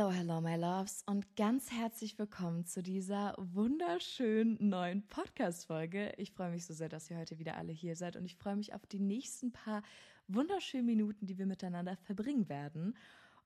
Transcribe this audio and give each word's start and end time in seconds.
Hello, 0.00 0.12
hello, 0.12 0.40
my 0.40 0.56
loves 0.56 1.02
und 1.04 1.36
ganz 1.36 1.70
herzlich 1.70 2.18
willkommen 2.18 2.64
zu 2.64 2.82
dieser 2.82 3.34
wunderschönen 3.36 4.56
neuen 4.58 5.06
Podcast-Folge. 5.06 6.14
Ich 6.16 6.32
freue 6.32 6.50
mich 6.50 6.64
so 6.64 6.72
sehr, 6.72 6.88
dass 6.88 7.10
ihr 7.10 7.18
heute 7.18 7.38
wieder 7.38 7.58
alle 7.58 7.72
hier 7.72 7.94
seid 7.94 8.16
und 8.16 8.24
ich 8.24 8.34
freue 8.34 8.56
mich 8.56 8.72
auf 8.72 8.86
die 8.86 8.98
nächsten 8.98 9.52
paar 9.52 9.82
wunderschönen 10.26 10.86
Minuten, 10.86 11.26
die 11.26 11.36
wir 11.36 11.44
miteinander 11.44 11.98
verbringen 11.98 12.48
werden. 12.48 12.96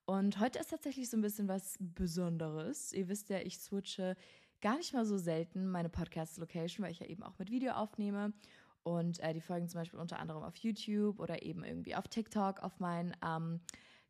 Und 0.05 0.39
heute 0.39 0.61
ist 0.61 0.71
tatsächlich 0.71 1.11
so 1.11 1.17
ein 1.17 1.23
bisschen 1.23 1.49
was 1.49 1.77
Besonderes. 1.81 2.93
Ihr 2.93 3.09
wisst 3.09 3.31
ja, 3.31 3.39
ich 3.39 3.59
switche 3.59 4.15
gar 4.61 4.77
nicht 4.77 4.95
mal 4.95 5.05
so 5.05 5.19
selten 5.19 5.69
meine 5.69 5.89
Podcast-Location, 5.89 6.85
weil 6.85 6.93
ich 6.93 7.01
ja 7.01 7.07
eben 7.07 7.25
auch 7.25 7.37
mit 7.37 7.51
Video 7.51 7.73
aufnehme 7.73 8.33
und 8.85 9.19
äh, 9.19 9.33
die 9.33 9.41
Folgen 9.41 9.69
zum 9.69 9.81
Beispiel 9.81 9.99
unter 9.99 10.21
anderem 10.21 10.45
auf 10.45 10.55
YouTube 10.59 11.19
oder 11.19 11.43
eben 11.43 11.65
irgendwie 11.65 11.97
auf 11.97 12.07
TikTok 12.07 12.63
auf 12.63 12.79
meinen 12.79 13.13
ähm, 13.27 13.59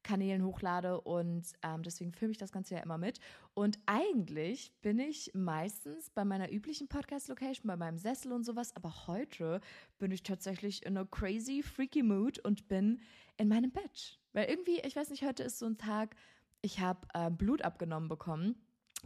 Kanälen 0.04 0.44
hochlade 0.44 1.00
und 1.00 1.52
ähm, 1.62 1.82
deswegen 1.82 2.12
filme 2.12 2.30
ich 2.30 2.38
das 2.38 2.52
Ganze 2.52 2.76
ja 2.76 2.82
immer 2.82 2.98
mit. 2.98 3.18
Und 3.54 3.78
eigentlich 3.86 4.72
bin 4.82 5.00
ich 5.00 5.32
meistens 5.34 6.10
bei 6.10 6.24
meiner 6.24 6.52
üblichen 6.52 6.86
Podcast-Location, 6.86 7.66
bei 7.66 7.76
meinem 7.76 7.98
Sessel 7.98 8.32
und 8.32 8.44
sowas, 8.44 8.76
aber 8.76 9.08
heute 9.08 9.60
bin 9.98 10.12
ich 10.12 10.22
tatsächlich 10.22 10.86
in 10.86 10.96
einer 10.96 11.06
crazy, 11.06 11.62
freaky 11.62 12.04
Mood 12.04 12.38
und 12.38 12.68
bin 12.68 13.00
in 13.36 13.48
meinem 13.48 13.72
Bett. 13.72 14.20
Weil 14.32 14.48
irgendwie, 14.48 14.80
ich 14.80 14.94
weiß 14.94 15.10
nicht, 15.10 15.24
heute 15.24 15.42
ist 15.42 15.58
so 15.58 15.66
ein 15.66 15.78
Tag, 15.78 16.14
ich 16.62 16.80
habe 16.80 17.08
äh, 17.14 17.30
Blut 17.30 17.62
abgenommen 17.62 18.08
bekommen. 18.08 18.54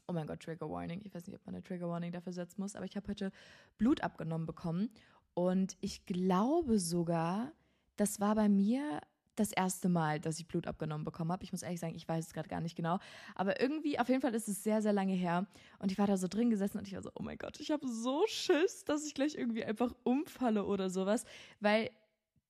Oh 0.06 0.12
mein 0.12 0.26
Gott, 0.26 0.40
Trigger 0.40 0.70
Warning. 0.70 1.00
Ich 1.04 1.14
weiß 1.14 1.26
nicht, 1.26 1.36
ob 1.36 1.44
man 1.46 1.54
eine 1.54 1.64
Trigger 1.64 1.88
Warning 1.88 2.12
dafür 2.12 2.32
setzen 2.32 2.60
muss, 2.60 2.76
aber 2.76 2.84
ich 2.84 2.96
habe 2.96 3.08
heute 3.08 3.32
Blut 3.78 4.02
abgenommen 4.02 4.46
bekommen. 4.46 4.90
Und 5.34 5.76
ich 5.80 6.06
glaube 6.06 6.78
sogar, 6.78 7.52
das 7.96 8.20
war 8.20 8.34
bei 8.34 8.48
mir 8.48 9.00
das 9.38 9.52
erste 9.52 9.88
Mal, 9.88 10.20
dass 10.20 10.38
ich 10.38 10.46
Blut 10.46 10.66
abgenommen 10.66 11.04
bekommen 11.04 11.32
habe. 11.32 11.44
Ich 11.44 11.52
muss 11.52 11.62
ehrlich 11.62 11.80
sagen, 11.80 11.94
ich 11.94 12.08
weiß 12.08 12.26
es 12.26 12.32
gerade 12.32 12.48
gar 12.48 12.60
nicht 12.60 12.76
genau. 12.76 12.98
Aber 13.34 13.60
irgendwie, 13.60 13.98
auf 13.98 14.08
jeden 14.08 14.20
Fall 14.20 14.34
ist 14.34 14.48
es 14.48 14.62
sehr, 14.62 14.82
sehr 14.82 14.92
lange 14.92 15.14
her. 15.14 15.46
Und 15.78 15.92
ich 15.92 15.98
war 15.98 16.06
da 16.06 16.16
so 16.16 16.28
drin 16.28 16.50
gesessen 16.50 16.78
und 16.78 16.86
ich 16.86 16.94
war 16.94 17.02
so, 17.02 17.10
oh 17.14 17.22
mein 17.22 17.38
Gott, 17.38 17.60
ich 17.60 17.70
habe 17.70 17.86
so 17.86 18.24
Schiss, 18.26 18.84
dass 18.84 19.06
ich 19.06 19.14
gleich 19.14 19.34
irgendwie 19.34 19.64
einfach 19.64 19.94
umfalle 20.04 20.64
oder 20.64 20.90
sowas. 20.90 21.24
Weil 21.60 21.90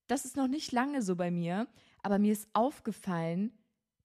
das 0.06 0.24
ist 0.24 0.36
noch 0.36 0.48
nicht 0.48 0.72
lange 0.72 1.02
so 1.02 1.16
bei 1.16 1.30
mir. 1.30 1.68
Aber 2.02 2.18
mir 2.18 2.32
ist 2.32 2.48
aufgefallen, 2.52 3.52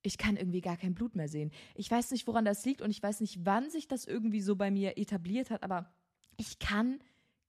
ich 0.01 0.17
kann 0.17 0.35
irgendwie 0.35 0.61
gar 0.61 0.77
kein 0.77 0.93
Blut 0.93 1.15
mehr 1.15 1.29
sehen. 1.29 1.51
Ich 1.75 1.89
weiß 1.89 2.11
nicht, 2.11 2.27
woran 2.27 2.45
das 2.45 2.65
liegt 2.65 2.81
und 2.81 2.91
ich 2.91 3.01
weiß 3.01 3.21
nicht, 3.21 3.45
wann 3.45 3.69
sich 3.69 3.87
das 3.87 4.05
irgendwie 4.05 4.41
so 4.41 4.55
bei 4.55 4.69
mir 4.69 4.97
etabliert 4.97 5.49
hat, 5.49 5.63
aber 5.63 5.93
ich 6.37 6.59
kann 6.59 6.99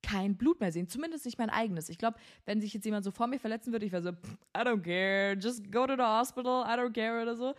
kein 0.05 0.37
Blut 0.37 0.59
mehr 0.59 0.71
sehen. 0.71 0.87
Zumindest 0.87 1.25
nicht 1.25 1.39
mein 1.39 1.49
eigenes. 1.49 1.89
Ich 1.89 1.97
glaube, 1.97 2.17
wenn 2.45 2.61
sich 2.61 2.73
jetzt 2.73 2.85
jemand 2.85 3.03
so 3.03 3.11
vor 3.11 3.27
mir 3.27 3.39
verletzen 3.39 3.71
würde, 3.71 3.85
ich 3.85 3.91
wäre 3.91 4.03
so, 4.03 4.09
I 4.09 4.61
don't 4.61 4.81
care, 4.81 5.33
just 5.33 5.71
go 5.71 5.87
to 5.87 5.95
the 5.95 6.03
hospital, 6.03 6.63
I 6.63 6.79
don't 6.79 6.93
care 6.93 7.21
oder 7.21 7.35
so. 7.35 7.55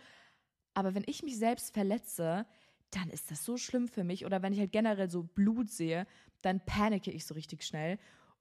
Aber 0.73 0.95
wenn 0.95 1.03
ich 1.07 1.23
mich 1.23 1.37
selbst 1.37 1.73
verletze, 1.73 2.45
dann 2.91 3.09
ist 3.09 3.31
das 3.31 3.43
so 3.43 3.57
schlimm 3.57 3.87
für 3.87 4.03
mich. 4.03 4.25
Oder 4.25 4.41
wenn 4.41 4.53
ich 4.53 4.59
halt 4.59 4.71
generell 4.71 5.09
so 5.09 5.23
Blut 5.23 5.69
sehe, 5.69 6.07
dann 6.41 6.61
panike 6.65 7.11
ich 7.11 7.25
so 7.25 7.33
richtig 7.33 7.63
schnell. 7.63 7.97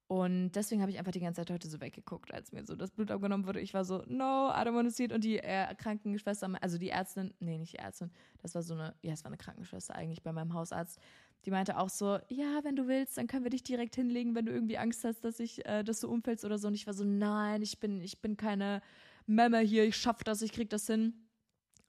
Und 0.09 0.53
deswegen 0.53 0.83
habe 0.83 0.91
ich 0.93 0.99
einfach 0.99 1.11
die 1.11 1.21
ganze 1.21 1.41
Zeit 1.41 1.51
heute 1.51 1.69
so 1.69 1.81
weggeguckt, 1.81 2.33
als 2.33 2.53
mir 2.53 2.65
so 2.65 2.77
das 2.77 2.93
Blut 2.93 3.11
abgenommen 3.11 3.45
wurde. 3.45 3.61
Ich 3.61 3.75
war 3.75 3.85
so, 3.85 4.05
no, 4.07 4.51
I 4.51 4.61
don't 4.61 4.75
want 4.75 4.89
to 4.89 4.95
see 4.95 5.05
it. 5.05 5.13
Und 5.13 5.25
die 5.25 5.39
äh, 5.39 5.75
Krankenschwester, 5.75 6.49
also 6.61 6.79
die 6.79 6.91
Ärztin, 6.91 7.35
nee, 7.41 7.59
nicht 7.59 7.73
die 7.73 7.79
Ärztin, 7.79 8.13
das 8.41 8.55
war 8.55 8.63
so 8.63 8.75
eine, 8.75 8.95
ja, 9.03 9.15
es 9.15 9.25
war 9.25 9.31
eine 9.31 9.37
Krankenschwester 9.37 9.97
eigentlich 9.97 10.23
bei 10.23 10.33
meinem 10.33 10.55
Hausarzt. 10.55 11.01
Die 11.47 11.53
meinte 11.53 11.79
auch 11.79 11.89
so, 11.89 12.19
ja, 12.29 12.65
wenn 12.65 12.75
du 12.75 12.89
willst, 12.89 13.17
dann 13.17 13.29
können 13.29 13.45
wir 13.45 13.51
dich 13.51 13.63
direkt 13.63 13.95
hinlegen, 13.95 14.35
wenn 14.35 14.47
du 14.47 14.53
irgendwie 14.53 14.79
Angst 14.79 15.05
hast, 15.05 15.25
dass 15.25 15.39
ich, 15.39 15.65
äh, 15.65 15.85
dass 15.85 16.01
du 16.01 16.09
umfällst 16.09 16.45
oder 16.45 16.59
so. 16.59 16.67
Und 16.67 16.75
ich 16.75 16.89
war 16.89 16.95
so, 16.95 17.05
nein, 17.05 17.63
ich 17.63 17.79
bin, 17.79 18.01
ich 18.01 18.21
bin 18.21 18.37
keine 18.37 18.83
Memme 19.27 19.61
hier, 19.61 19.85
ich 19.85 19.97
schaff 19.97 20.25
das, 20.25 20.43
ich 20.43 20.53
krieg 20.53 20.69
das 20.71 20.89
hin. 20.89 21.15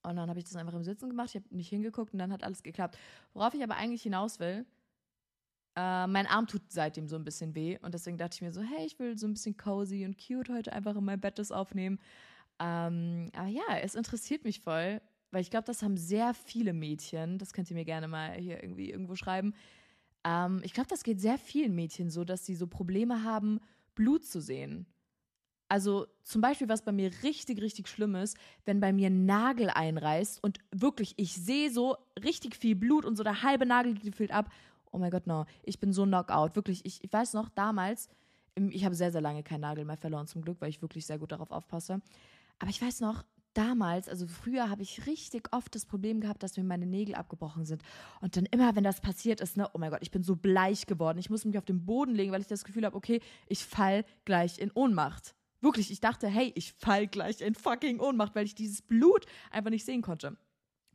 Und 0.03 0.15
dann 0.15 0.29
habe 0.29 0.37
ich 0.37 0.45
das 0.45 0.55
einfach 0.55 0.75
im 0.75 0.83
Sitzen 0.83 1.09
gemacht, 1.09 1.29
ich 1.29 1.35
habe 1.35 1.55
nicht 1.55 1.69
hingeguckt 1.69 2.13
und 2.13 2.19
dann 2.19 2.31
hat 2.31 2.43
alles 2.43 2.61
geklappt. 2.61 2.99
Worauf 3.33 3.55
ich 3.55 3.63
aber 3.63 3.75
eigentlich 3.75 4.03
hinaus 4.03 4.39
will, 4.39 4.63
äh, 5.75 6.05
mein 6.05 6.27
Arm 6.27 6.45
tut 6.45 6.61
seitdem 6.69 7.07
so 7.07 7.15
ein 7.15 7.23
bisschen 7.23 7.55
weh 7.55 7.79
und 7.81 7.95
deswegen 7.95 8.17
dachte 8.17 8.35
ich 8.35 8.41
mir 8.41 8.51
so, 8.51 8.61
hey, 8.61 8.85
ich 8.85 8.99
will 8.99 9.17
so 9.17 9.27
ein 9.27 9.33
bisschen 9.33 9.57
cozy 9.57 10.05
und 10.05 10.17
cute 10.17 10.49
heute 10.49 10.71
einfach 10.71 10.95
in 10.95 11.03
mein 11.03 11.19
Bett 11.19 11.39
das 11.39 11.51
aufnehmen. 11.51 11.99
Ähm, 12.59 13.31
aber 13.35 13.47
ja, 13.47 13.77
es 13.81 13.95
interessiert 13.95 14.43
mich 14.43 14.59
voll, 14.59 15.01
weil 15.37 15.43
ich 15.43 15.51
glaube, 15.51 15.65
das 15.65 15.83
haben 15.83 15.97
sehr 15.97 16.33
viele 16.33 16.73
Mädchen. 16.73 17.37
Das 17.37 17.53
könnt 17.53 17.69
ihr 17.69 17.75
mir 17.75 17.85
gerne 17.85 18.07
mal 18.07 18.33
hier 18.33 18.63
irgendwie 18.63 18.89
irgendwo 18.89 19.13
schreiben. 19.13 19.53
Ähm, 20.23 20.61
ich 20.63 20.73
glaube, 20.73 20.89
das 20.89 21.03
geht 21.03 21.21
sehr 21.21 21.37
vielen 21.37 21.75
Mädchen 21.75 22.09
so, 22.09 22.23
dass 22.23 22.43
sie 22.43 22.55
so 22.55 22.65
Probleme 22.65 23.23
haben, 23.23 23.59
Blut 23.93 24.25
zu 24.25 24.41
sehen. 24.41 24.87
Also 25.69 26.07
zum 26.23 26.41
Beispiel, 26.41 26.69
was 26.69 26.81
bei 26.81 26.91
mir 26.91 27.11
richtig, 27.21 27.61
richtig 27.61 27.87
schlimm 27.87 28.15
ist, 28.15 28.35
wenn 28.65 28.79
bei 28.79 28.91
mir 28.91 29.11
ein 29.11 29.27
Nagel 29.27 29.69
einreißt 29.69 30.43
und 30.43 30.57
wirklich, 30.71 31.13
ich 31.17 31.35
sehe 31.35 31.69
so 31.69 31.97
richtig 32.23 32.55
viel 32.55 32.75
Blut 32.75 33.05
und 33.05 33.15
so 33.15 33.23
der 33.23 33.43
halbe 33.43 33.67
Nagel 33.67 33.93
gefüllt 33.93 34.31
ab 34.31 34.49
oh 34.91 34.97
mein 34.97 35.11
Gott, 35.11 35.27
no, 35.27 35.45
ich 35.61 35.79
bin 35.79 35.93
so 35.93 36.05
knockout. 36.05 36.55
Wirklich, 36.55 36.83
ich, 36.83 37.03
ich 37.03 37.13
weiß 37.13 37.33
noch, 37.33 37.49
damals, 37.49 38.09
ich 38.55 38.83
habe 38.85 38.95
sehr, 38.95 39.11
sehr 39.11 39.21
lange 39.21 39.43
keinen 39.43 39.61
Nagel 39.61 39.85
mehr 39.85 39.97
verloren, 39.97 40.25
zum 40.25 40.41
Glück, 40.41 40.59
weil 40.59 40.69
ich 40.69 40.81
wirklich 40.81 41.05
sehr 41.05 41.19
gut 41.19 41.31
darauf 41.31 41.51
aufpasse. 41.51 42.01
Aber 42.57 42.69
ich 42.69 42.81
weiß 42.81 43.01
noch, 43.01 43.23
damals, 43.57 44.07
also 44.07 44.27
früher 44.27 44.69
habe 44.69 44.83
ich 44.83 45.07
richtig 45.07 45.51
oft 45.51 45.73
das 45.73 45.85
Problem 45.85 46.21
gehabt, 46.21 46.43
dass 46.43 46.57
mir 46.57 46.63
meine 46.63 46.85
Nägel 46.85 47.15
abgebrochen 47.15 47.65
sind. 47.65 47.81
Und 48.21 48.37
dann 48.37 48.45
immer, 48.45 48.75
wenn 48.75 48.83
das 48.83 49.01
passiert 49.01 49.41
ist, 49.41 49.57
ne, 49.57 49.69
oh 49.73 49.79
mein 49.79 49.89
Gott, 49.89 50.01
ich 50.01 50.11
bin 50.11 50.23
so 50.23 50.35
bleich 50.35 50.85
geworden. 50.85 51.17
Ich 51.17 51.29
muss 51.29 51.43
mich 51.43 51.57
auf 51.57 51.65
den 51.65 51.85
Boden 51.85 52.13
legen, 52.13 52.31
weil 52.31 52.41
ich 52.41 52.47
das 52.47 52.63
Gefühl 52.63 52.85
habe, 52.85 52.95
okay, 52.95 53.19
ich 53.47 53.65
fall 53.65 54.05
gleich 54.25 54.59
in 54.59 54.71
Ohnmacht. 54.73 55.33
Wirklich, 55.59 55.89
ich 55.89 55.99
dachte, 55.99 56.27
hey, 56.27 56.51
ich 56.55 56.73
fall 56.73 57.07
gleich 57.07 57.41
in 57.41 57.55
fucking 57.55 57.99
Ohnmacht, 57.99 58.35
weil 58.35 58.45
ich 58.45 58.53
dieses 58.53 58.83
Blut 58.83 59.25
einfach 59.49 59.71
nicht 59.71 59.85
sehen 59.85 60.03
konnte. 60.03 60.37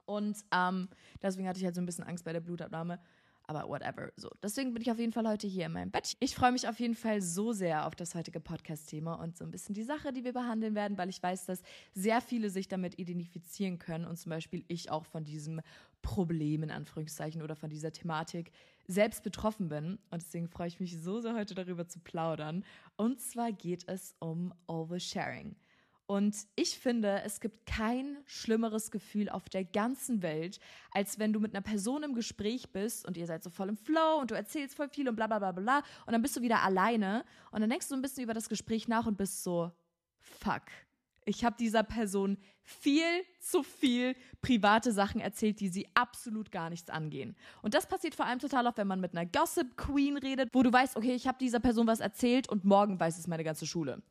Und 0.05 0.37
ähm, 0.53 0.89
deswegen 1.21 1.49
hatte 1.49 1.59
ich 1.59 1.65
halt 1.65 1.75
so 1.75 1.81
ein 1.81 1.87
bisschen 1.87 2.05
Angst 2.05 2.25
bei 2.25 2.33
der 2.33 2.41
Blutabnahme. 2.41 3.01
Aber 3.47 3.69
whatever. 3.69 4.13
So, 4.17 4.31
deswegen 4.43 4.73
bin 4.73 4.83
ich 4.83 4.91
auf 4.91 4.99
jeden 4.99 5.13
Fall 5.13 5.29
heute 5.29 5.47
hier 5.47 5.67
in 5.67 5.73
meinem 5.73 5.91
Bett. 5.91 6.17
Ich 6.21 6.35
freue 6.35 6.53
mich 6.53 6.69
auf 6.69 6.79
jeden 6.79 6.95
Fall 6.95 7.21
so 7.21 7.53
sehr 7.53 7.87
auf 7.87 7.95
das 7.95 8.15
heutige 8.15 8.41
Podcast-Thema 8.41 9.15
und 9.15 9.37
so 9.37 9.45
ein 9.45 9.51
bisschen 9.51 9.75
die 9.75 9.83
Sache, 9.83 10.13
die 10.13 10.25
wir 10.25 10.33
behandeln 10.33 10.75
werden, 10.75 10.97
weil 10.99 11.09
ich 11.09 11.23
weiß, 11.23 11.47
dass 11.47 11.63
sehr 11.93 12.21
viele 12.21 12.51
sich 12.51 12.69
damit 12.69 12.99
identifizieren 12.99 13.79
können 13.79 14.05
und 14.05 14.17
zum 14.17 14.31
Beispiel 14.31 14.65
ich 14.69 14.91
auch 14.91 15.05
von 15.05 15.25
diesem 15.25 15.61
Problem 16.03 16.63
in 16.63 16.71
Anführungszeichen 16.71 17.43
oder 17.43 17.57
von 17.57 17.71
dieser 17.71 17.93
Thematik 17.93 18.53
selbst 18.87 19.23
betroffen 19.23 19.69
bin. 19.69 19.99
Und 20.11 20.23
deswegen 20.23 20.49
freue 20.49 20.69
ich 20.69 20.81
mich 20.81 21.01
so 21.01 21.21
sehr 21.21 21.35
heute 21.35 21.55
darüber 21.55 21.87
zu 21.87 22.01
plaudern. 22.01 22.65
Und 22.97 23.21
zwar 23.21 23.53
geht 23.53 23.89
es 23.89 24.15
um 24.19 24.53
Oversharing. 24.67 25.57
Und 26.13 26.37
ich 26.57 26.79
finde, 26.79 27.23
es 27.25 27.41
gibt 27.41 27.65
kein 27.65 28.19
schlimmeres 28.27 28.91
Gefühl 28.91 29.31
auf 29.31 29.49
der 29.49 29.65
ganzen 29.65 30.21
Welt, 30.21 30.61
als 30.91 31.19
wenn 31.19 31.33
du 31.33 31.41
mit 31.41 31.55
einer 31.55 31.63
Person 31.63 32.03
im 32.03 32.13
Gespräch 32.13 32.71
bist 32.71 33.07
und 33.07 33.17
ihr 33.17 33.27
seid 33.27 33.43
so 33.43 33.49
voll 33.49 33.71
im 33.71 33.79
Flow 33.79 34.19
und 34.21 34.31
du 34.31 34.35
erzählst 34.35 34.77
voll 34.77 34.91
viel 34.91 35.09
und 35.09 35.17
bla 35.17 35.27
bla 35.27 35.39
bla 35.39 35.53
bla 35.53 35.79
und 36.05 36.13
dann 36.13 36.21
bist 36.21 36.37
du 36.37 36.43
wieder 36.43 36.61
alleine 36.61 37.25
und 37.51 37.63
dann 37.63 37.71
denkst 37.71 37.89
du 37.89 37.95
ein 37.95 38.03
bisschen 38.03 38.25
über 38.25 38.35
das 38.35 38.51
Gespräch 38.51 38.89
nach 38.89 39.07
und 39.07 39.17
bist 39.17 39.43
so, 39.43 39.73
fuck. 40.19 40.65
Ich 41.25 41.47
habe 41.47 41.57
dieser 41.59 41.83
Person 41.83 42.37
viel 42.63 43.25
zu 43.41 43.63
viel 43.63 44.15
private 44.43 44.93
Sachen 44.93 45.19
erzählt, 45.19 45.61
die 45.61 45.69
sie 45.69 45.89
absolut 45.95 46.53
gar 46.53 46.69
nichts 46.69 46.91
angehen. 46.91 47.37
Und 47.63 47.73
das 47.73 47.87
passiert 47.87 48.15
vor 48.15 48.27
allem 48.27 48.39
total 48.39 48.67
oft, 48.67 48.77
wenn 48.77 48.87
man 48.87 49.01
mit 49.01 49.17
einer 49.17 49.25
Gossip 49.25 49.79
Queen 49.79 50.19
redet, 50.19 50.51
wo 50.53 50.63
du 50.63 50.71
weißt, 50.71 50.95
okay, 50.95 51.15
ich 51.15 51.27
habe 51.27 51.39
dieser 51.39 51.61
Person 51.61 51.87
was 51.87 52.01
erzählt 52.01 52.51
und 52.51 52.67
morgen 52.67 53.01
weiß 53.01 53.19
es 53.19 53.27
meine 53.27 53.45
ganze 53.45 53.67
Schule. 53.67 54.03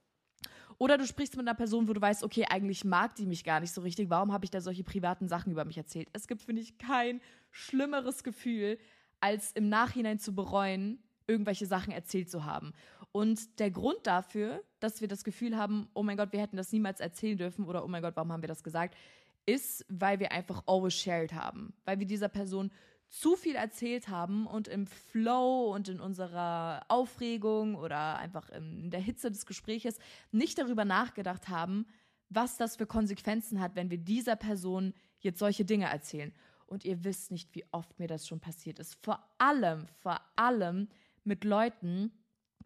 Oder 0.81 0.97
du 0.97 1.06
sprichst 1.06 1.38
mit 1.38 1.47
einer 1.47 1.53
Person, 1.53 1.88
wo 1.88 1.94
du 1.94 2.02
weißt, 2.02 2.24
okay, 2.24 2.47
eigentlich 2.50 2.84
mag 2.84 3.14
die 3.14 3.28
mich 3.28 3.44
gar 3.44 3.59
nicht 3.59 3.72
so 3.72 3.81
richtig. 3.81 4.09
Warum 4.09 4.34
habe 4.34 4.46
ich 4.46 4.50
da 4.50 4.62
solche 4.62 4.84
privaten 4.84 5.28
Sachen 5.28 5.52
über 5.52 5.64
mich 5.64 5.78
erzählt? 5.78 6.09
Es 6.12 6.28
gibt, 6.28 6.42
finde 6.42 6.64
ich, 6.64 6.80
kein 6.80 7.22
schlimmeres 7.52 8.24
Gefühl, 8.24 8.80
als 9.19 9.52
im 9.52 9.69
Nachhinein 9.69 10.18
zu 10.18 10.34
bereuen, 10.34 10.97
irgendwelche 11.28 11.68
Sachen 11.68 11.94
erzählt 11.94 12.31
zu 12.31 12.46
haben. 12.46 12.74
Und 13.12 13.59
der 13.59 13.69
Grund 13.69 14.00
dafür, 14.08 14.64
dass 14.80 15.02
wir 15.02 15.08
das 15.08 15.24
Gefühl 15.24 15.56
haben, 15.56 15.88
oh 15.94 16.02
mein 16.02 16.18
Gott, 16.18 16.34
wir 16.34 16.42
hätten 16.42 16.58
das 16.58 16.72
niemals 16.72 17.00
erzählen 17.00 17.38
dürfen 17.38 17.66
oder 17.66 17.86
oh 17.86 17.88
mein 17.88 18.02
Gott, 18.02 18.16
warum 18.16 18.31
haben 18.31 18.42
wir 18.42 18.48
das 18.48 18.63
gesagt, 18.63 18.98
ist, 19.46 19.86
weil 19.88 20.19
wir 20.19 20.31
einfach 20.31 20.63
overshared 20.66 21.34
haben. 21.34 21.75
Weil 21.86 22.00
wir 22.00 22.08
dieser 22.08 22.28
Person 22.28 22.72
zu 23.12 23.36
viel 23.36 23.56
erzählt 23.56 24.08
haben 24.08 24.48
und 24.48 24.69
im 24.69 24.88
Flow 24.88 25.74
und 25.75 25.90
in 25.90 26.00
unserer 26.00 26.86
Aufregung 26.88 27.75
oder 27.75 28.18
einfach 28.18 28.50
in 28.50 28.90
der 28.90 29.02
Hitze 29.02 29.30
des 29.30 29.46
Gespräches 29.46 30.00
nicht 30.31 30.58
darüber 30.58 30.86
nachgedacht 30.86 31.50
haben, 31.50 31.86
was 32.30 32.56
das 32.56 32.78
für 32.78 32.86
Konsequenzen 32.86 33.60
hat, 33.60 33.75
wenn 33.75 33.90
wir 33.90 33.98
dieser 33.98 34.38
Person 34.38 34.94
jetzt 35.19 35.40
solche 35.40 35.66
Dinge 35.66 35.86
erzählen. 35.86 36.34
Und 36.68 36.86
ihr 36.86 37.04
wisst 37.04 37.31
nicht, 37.31 37.54
wie 37.54 37.66
oft 37.72 38.00
mir 38.00 38.08
das 38.08 38.25
schon 38.25 38.40
passiert 38.40 38.80
ist. 38.80 38.96
Vor 39.04 39.22
allem, 39.38 39.88
vor 40.00 40.22
allem 40.38 40.88
mit 41.25 41.44
Leuten, 41.44 42.14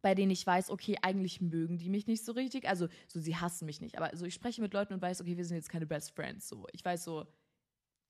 bei 0.04 0.14
denen 0.14 0.30
ich 0.30 0.46
weiß, 0.46 0.70
okay, 0.70 0.96
eigentlich 1.02 1.42
mögen 1.42 1.80
die 1.80 1.90
mich 1.90 2.06
nicht 2.06 2.24
so 2.24 2.34
richtig. 2.34 2.70
Also, 2.70 2.88
so, 3.08 3.20
sie 3.20 3.36
hassen 3.36 3.66
mich 3.66 3.82
nicht. 3.82 3.98
Aber 3.98 4.16
so, 4.16 4.26
ich 4.26 4.36
spreche 4.36 4.62
mit 4.62 4.76
Leuten 4.76 4.94
und 4.94 5.02
weiß, 5.02 5.22
okay, 5.22 5.36
wir 5.38 5.46
sind 5.46 5.58
jetzt 5.58 5.70
keine 5.70 5.88
Best 5.88 6.12
Friends. 6.12 6.48
So, 6.48 6.68
ich 6.72 6.86
weiß 6.86 7.04
so, 7.04 7.26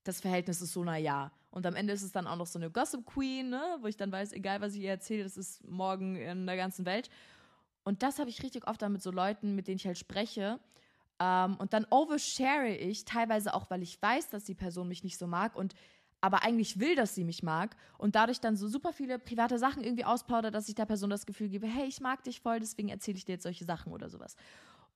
das 0.05 0.21
Verhältnis 0.21 0.61
ist 0.61 0.71
so, 0.71 0.83
na 0.85 0.97
ja. 0.97 1.31
Und 1.51 1.65
am 1.65 1.75
Ende 1.75 1.91
ist 1.91 2.03
es 2.03 2.13
dann 2.13 2.27
auch 2.27 2.37
noch 2.37 2.47
so 2.47 2.57
eine 2.59 2.69
Gossip 2.71 3.05
Queen, 3.05 3.49
ne? 3.49 3.77
wo 3.81 3.87
ich 3.87 3.97
dann 3.97 4.11
weiß, 4.11 4.31
egal 4.31 4.61
was 4.61 4.73
ich 4.75 4.81
ihr 4.81 4.91
erzähle, 4.91 5.23
das 5.23 5.35
ist 5.35 5.67
morgen 5.67 6.15
in 6.15 6.45
der 6.45 6.55
ganzen 6.55 6.85
Welt. 6.85 7.09
Und 7.83 8.01
das 8.01 8.19
habe 8.19 8.29
ich 8.29 8.41
richtig 8.43 8.67
oft 8.67 8.81
dann 8.81 8.93
mit 8.93 9.01
so 9.01 9.11
Leuten, 9.11 9.55
mit 9.55 9.67
denen 9.67 9.77
ich 9.77 9.85
halt 9.85 9.97
spreche, 9.97 10.59
Ähm, 11.17 11.55
und 11.59 11.71
dann 11.71 11.85
overshare 11.91 12.75
ich, 12.75 13.05
teilweise 13.05 13.53
auch, 13.53 13.69
weil 13.69 13.81
ich 13.81 14.01
weiß, 14.01 14.29
dass 14.31 14.43
die 14.43 14.53
Person 14.53 14.89
mich 14.89 15.03
nicht 15.03 15.17
so 15.17 15.27
mag 15.27 15.55
und 15.55 15.73
aber 16.19 16.43
eigentlich 16.43 16.77
will, 16.79 16.95
dass 16.95 17.15
sie 17.15 17.23
mich 17.23 17.41
mag 17.41 17.77
und 17.97 18.15
dadurch 18.15 18.41
dann 18.41 18.57
so 18.57 18.67
super 18.67 18.91
viele 18.91 19.17
private 19.19 19.57
Sachen 19.57 19.83
irgendwie 19.83 20.03
ausplaudert, 20.03 20.53
dass 20.53 20.67
ich 20.67 20.75
der 20.75 20.85
Person 20.85 21.09
das 21.09 21.25
Gefühl 21.25 21.47
gebe, 21.49 21.67
hey, 21.67 21.87
ich 21.87 22.01
mag 22.01 22.23
dich 22.23 22.41
voll, 22.41 22.59
deswegen 22.59 22.89
erzähle 22.89 23.17
ich 23.17 23.25
dir 23.25 23.33
jetzt 23.33 23.43
solche 23.43 23.63
Sachen 23.63 23.93
oder 23.93 24.09
sowas. 24.09 24.35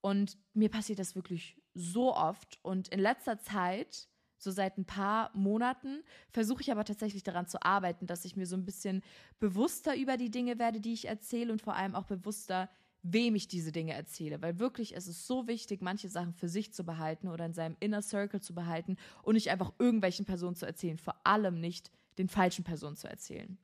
Und 0.01 0.37
mir 0.53 0.69
passiert 0.69 0.99
das 0.99 1.15
wirklich 1.15 1.55
so 1.73 2.13
oft 2.15 2.59
und 2.63 2.89
in 2.89 2.99
letzter 2.99 3.37
Zeit 3.39 4.09
so 4.39 4.51
seit 4.51 4.77
ein 4.77 4.85
paar 4.85 5.31
Monaten 5.33 6.01
versuche 6.31 6.61
ich 6.61 6.71
aber 6.71 6.85
tatsächlich 6.85 7.23
daran 7.23 7.45
zu 7.45 7.61
arbeiten, 7.61 8.07
dass 8.07 8.25
ich 8.25 8.35
mir 8.35 8.45
so 8.45 8.55
ein 8.55 8.65
bisschen 8.65 9.03
bewusster 9.39 9.95
über 9.95 10.17
die 10.17 10.31
Dinge 10.31 10.57
werde, 10.57 10.79
die 10.79 10.93
ich 10.93 11.07
erzähle 11.07 11.51
und 11.51 11.61
vor 11.61 11.75
allem 11.75 11.93
auch 11.93 12.05
bewusster, 12.05 12.69
wem 13.03 13.35
ich 13.35 13.47
diese 13.47 13.71
Dinge 13.71 13.93
erzähle. 13.93 14.41
Weil 14.41 14.59
wirklich 14.59 14.95
es 14.95 15.07
ist 15.07 15.27
so 15.27 15.47
wichtig, 15.47 15.81
manche 15.81 16.09
Sachen 16.09 16.33
für 16.33 16.49
sich 16.49 16.73
zu 16.73 16.83
behalten 16.83 17.27
oder 17.27 17.45
in 17.45 17.53
seinem 17.53 17.77
Inner 17.79 18.01
Circle 18.01 18.41
zu 18.41 18.55
behalten 18.55 18.97
und 19.23 19.35
nicht 19.35 19.49
einfach 19.49 19.73
irgendwelchen 19.77 20.25
Personen 20.25 20.55
zu 20.55 20.65
erzählen, 20.65 20.97
vor 20.97 21.15
allem 21.23 21.59
nicht 21.59 21.91
den 22.17 22.29
falschen 22.29 22.63
Personen 22.63 22.95
zu 22.95 23.07
erzählen. 23.07 23.57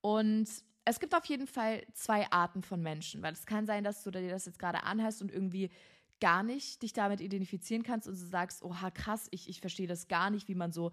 Und 0.00 0.48
es 0.84 1.00
gibt 1.00 1.14
auf 1.14 1.24
jeden 1.26 1.46
Fall 1.46 1.82
zwei 1.92 2.30
Arten 2.30 2.62
von 2.62 2.80
Menschen, 2.80 3.22
weil 3.22 3.32
es 3.32 3.46
kann 3.46 3.66
sein, 3.66 3.84
dass 3.84 4.02
du 4.04 4.10
dir 4.10 4.30
das 4.30 4.46
jetzt 4.46 4.58
gerade 4.58 4.84
anhörst 4.84 5.20
und 5.20 5.30
irgendwie 5.30 5.70
gar 6.20 6.42
nicht 6.42 6.82
dich 6.82 6.92
damit 6.92 7.20
identifizieren 7.20 7.82
kannst 7.82 8.08
und 8.08 8.14
du 8.14 8.26
sagst, 8.26 8.62
oha, 8.62 8.90
krass, 8.90 9.28
ich, 9.30 9.48
ich 9.48 9.60
verstehe 9.60 9.86
das 9.86 10.08
gar 10.08 10.30
nicht, 10.30 10.48
wie 10.48 10.54
man 10.54 10.72
so 10.72 10.92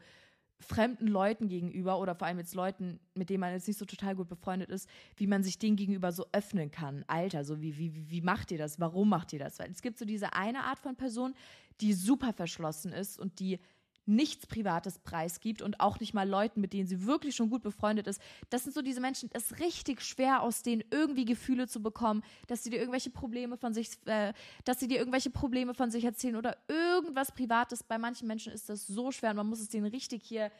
fremden 0.60 1.07
Leuten 1.07 1.50
gegenüber 1.50 2.00
oder 2.00 2.16
vor 2.16 2.27
allem 2.27 2.39
jetzt 2.39 2.56
Leuten, 2.56 3.00
mit 3.13 3.30
denen 3.30 3.42
man 3.42 3.51
jetzt 3.51 3.68
nicht 3.68 3.77
so 3.77 3.86
total 3.86 4.16
gut 4.16 4.30
befreundet 4.30 4.69
ist, 4.69 4.89
wie 5.18 5.27
man 5.27 5.44
sich 5.44 5.60
denen 5.60 5.75
gegenüber 5.75 6.12
so 6.12 6.25
öffnen 6.31 6.72
kann. 6.72 7.04
Alter, 7.07 7.44
so 7.44 7.62
wie, 7.62 7.77
wie, 7.77 8.10
wie 8.10 8.22
macht 8.22 8.51
ihr 8.51 8.57
das? 8.57 8.80
Warum 8.80 9.10
macht 9.10 9.33
ihr 9.33 9.39
das? 9.39 9.60
Weil 9.60 9.69
es 9.69 9.81
gibt 9.81 10.00
so 10.00 10.06
diese 10.06 10.33
eine 10.33 10.63
Art 10.63 10.80
von 10.80 10.95
Person, 10.95 11.36
die 11.81 11.94
super 11.94 12.31
verschlossen 12.31 12.94
ist 12.94 13.19
und 13.19 13.39
die 13.39 13.60
nichts 14.06 14.48
Privates 14.48 15.00
preisgibt 15.00 15.62
und 15.62 15.80
auch 15.80 16.00
nicht 16.00 16.13
mal 16.13 16.28
Leuten, 16.28 16.62
mit 16.62 16.74
denen 16.74 16.88
sie 16.88 17.06
wirklich 17.06 17.36
schon 17.36 17.50
gut 17.50 17.63
befreundet 17.63 18.07
ist. 18.07 18.22
Das 18.50 18.63
sind 18.63 18.74
so 18.74 18.81
diese 18.81 19.02
Menschen, 19.02 19.30
es 19.34 19.52
ist 19.52 19.60
richtig 19.60 20.02
schwer, 20.02 20.42
aus 20.42 20.62
denen 20.62 20.84
irgendwie 20.92 21.25
Gefühle 21.25 21.68
zu 21.68 21.81
bekommen, 21.81 22.24
dass 22.48 22.63
sie 22.63 22.69
dir 22.69 22.80
irgendwelche 22.80 23.10
Probleme 23.10 23.57
von 23.57 23.74
sich, 23.74 23.90
äh, 24.06 24.34
dass 24.63 24.80
sie 24.80 24.88
dir 24.88 25.00
irgendwelche 25.00 25.30
Probleme 25.30 25.74
von 25.74 25.92
sich 25.92 26.04
erzählen 26.04 26.36
oder 26.36 26.57
irgendwas 26.68 27.31
Privates. 27.31 27.84
Bei 27.84 27.98
manchen 27.98 28.28
Menschen 28.28 28.54
ist 28.54 28.69
das 28.69 28.88
so 28.88 29.12
schwer 29.12 29.31
und 29.31 29.38
man 29.38 29.48
muss 29.48 29.60
es 29.60 29.69
denen 29.69 29.88
richtig 29.88 30.24
hier 30.24 30.52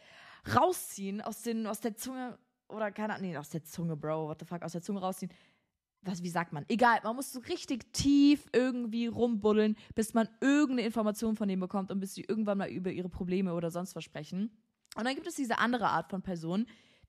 rausziehen, 0.56 1.22
aus, 1.22 1.42
den, 1.42 1.68
aus 1.68 1.80
der 1.80 1.96
Zunge 1.96 2.38
oder 2.68 2.92
keine 2.92 3.14
Ahnung, 3.14 3.30
nee, 3.30 3.38
aus 3.38 3.50
der 3.50 3.64
Zunge, 3.64 3.96
Bro, 3.96 4.28
what 4.28 4.40
the 4.40 4.46
fuck, 4.46 4.64
aus 4.64 4.72
der 4.72 4.82
Zunge 4.82 5.00
rausziehen 5.00 5.32
was, 6.08 6.24
wie 6.24 6.30
sagt 6.30 6.54
man? 6.54 6.66
Egal, 6.68 7.00
man 7.04 7.16
muss 7.16 7.32
so 7.32 7.40
richtig 7.40 7.92
tief 7.94 8.46
irgendwie 8.54 9.08
rumbuddeln, 9.08 9.76
bis 9.96 10.14
man 10.14 10.28
irgendeine 10.42 10.88
Information 10.88 11.36
von 11.36 11.48
denen 11.48 11.62
bekommt 11.62 11.92
und 11.92 12.00
bis 12.00 12.16
sie 12.16 12.26
irgendwann 12.28 12.58
mal 12.58 12.70
über 12.70 12.92
ihre 12.92 13.10
Probleme 13.10 13.54
oder 13.54 13.72
sonst 13.72 13.96
was 13.96 14.04
sprechen. 14.04 14.52
Und 14.96 15.06
dann 15.06 15.16
gibt 15.16 15.28
es 15.28 15.36
diese 15.36 15.60
andere 15.60 15.88
Art 15.88 16.10
von 16.10 16.22
Person, 16.22 16.66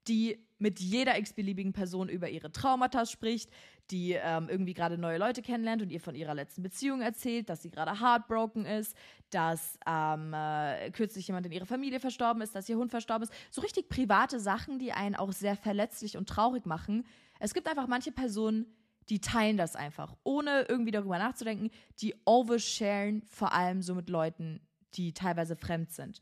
die 0.09 0.45
mit 0.59 0.81
jeder 0.81 1.19
x-beliebigen 1.19 1.73
Person 1.73 2.09
über 2.09 2.29
ihre 2.29 2.51
Traumata 2.51 3.05
spricht, 3.07 3.51
die 3.91 4.13
ähm, 4.13 4.49
irgendwie 4.49 4.73
gerade 4.73 4.99
neue 4.99 5.19
Leute 5.19 5.43
kennenlernt 5.43 5.83
und 5.83 5.91
ihr 5.91 6.01
von 6.01 6.15
ihrer 6.15 6.35
letzten 6.35 6.63
Beziehung 6.63 7.03
erzählt, 7.03 7.49
dass 7.49 7.63
sie 7.63 7.71
gerade 7.71 8.01
heartbroken 8.01 8.65
ist, 8.65 8.97
dass 9.31 9.79
ähm, 9.87 10.33
äh, 10.33 10.91
kürzlich 10.93 11.27
jemand 11.27 11.47
in 11.47 11.53
ihrer 11.53 11.67
Familie 11.67 12.01
verstorben 12.01 12.43
ist, 12.43 12.55
dass 12.55 12.69
ihr 12.69 12.79
Hund 12.79 12.91
verstorben 12.91 13.25
ist. 13.25 13.35
So 13.51 13.61
richtig 13.61 13.89
private 13.89 14.41
Sachen, 14.41 14.79
die 14.79 14.93
einen 14.93 15.15
auch 15.15 15.33
sehr 15.33 15.57
verletzlich 15.57 16.17
und 16.17 16.29
traurig 16.29 16.67
machen. 16.67 17.05
Es 17.39 17.53
gibt 17.53 17.69
einfach 17.69 17.87
manche 17.87 18.13
Personen, 18.13 18.67
die 19.08 19.20
teilen 19.20 19.56
das 19.56 19.76
einfach, 19.76 20.17
ohne 20.25 20.62
irgendwie 20.69 20.91
darüber 20.91 21.19
nachzudenken. 21.19 21.70
Die 22.00 22.14
oversharen 22.25 23.23
vor 23.23 23.53
allem 23.53 23.82
so 23.82 23.94
mit 23.94 24.08
Leuten, 24.08 24.61
die 24.94 25.12
teilweise 25.12 25.56
fremd 25.56 25.93
sind. 25.93 26.20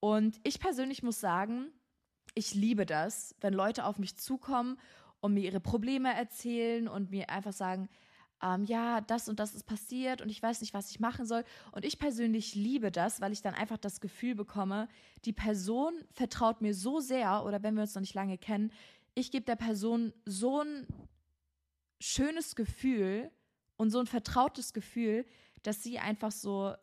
Und 0.00 0.40
ich 0.42 0.58
persönlich 0.58 1.02
muss 1.02 1.20
sagen, 1.20 1.68
ich 2.34 2.54
liebe 2.54 2.84
das, 2.84 3.34
wenn 3.40 3.54
Leute 3.54 3.84
auf 3.84 3.98
mich 3.98 4.16
zukommen 4.16 4.78
und 5.20 5.34
mir 5.34 5.44
ihre 5.44 5.60
Probleme 5.60 6.12
erzählen 6.14 6.88
und 6.88 7.10
mir 7.10 7.30
einfach 7.30 7.52
sagen, 7.52 7.88
ähm, 8.42 8.64
ja, 8.64 9.00
das 9.00 9.28
und 9.28 9.40
das 9.40 9.54
ist 9.54 9.64
passiert 9.64 10.20
und 10.20 10.28
ich 10.28 10.42
weiß 10.42 10.60
nicht, 10.60 10.74
was 10.74 10.90
ich 10.90 11.00
machen 11.00 11.24
soll. 11.24 11.44
Und 11.72 11.84
ich 11.84 11.98
persönlich 11.98 12.54
liebe 12.54 12.90
das, 12.92 13.20
weil 13.20 13.32
ich 13.32 13.40
dann 13.40 13.54
einfach 13.54 13.78
das 13.78 14.00
Gefühl 14.00 14.34
bekomme, 14.34 14.88
die 15.24 15.32
Person 15.32 15.94
vertraut 16.12 16.60
mir 16.60 16.74
so 16.74 17.00
sehr 17.00 17.44
oder 17.44 17.62
wenn 17.62 17.74
wir 17.74 17.82
uns 17.82 17.94
noch 17.94 18.02
nicht 18.02 18.14
lange 18.14 18.36
kennen, 18.36 18.72
ich 19.14 19.30
gebe 19.30 19.46
der 19.46 19.56
Person 19.56 20.12
so 20.26 20.60
ein 20.60 20.86
schönes 22.00 22.56
Gefühl 22.56 23.30
und 23.76 23.90
so 23.90 23.98
ein 23.98 24.06
vertrautes 24.06 24.72
Gefühl, 24.72 25.26
dass 25.62 25.82
sie 25.82 25.98
einfach 25.98 26.32
so 26.32 26.74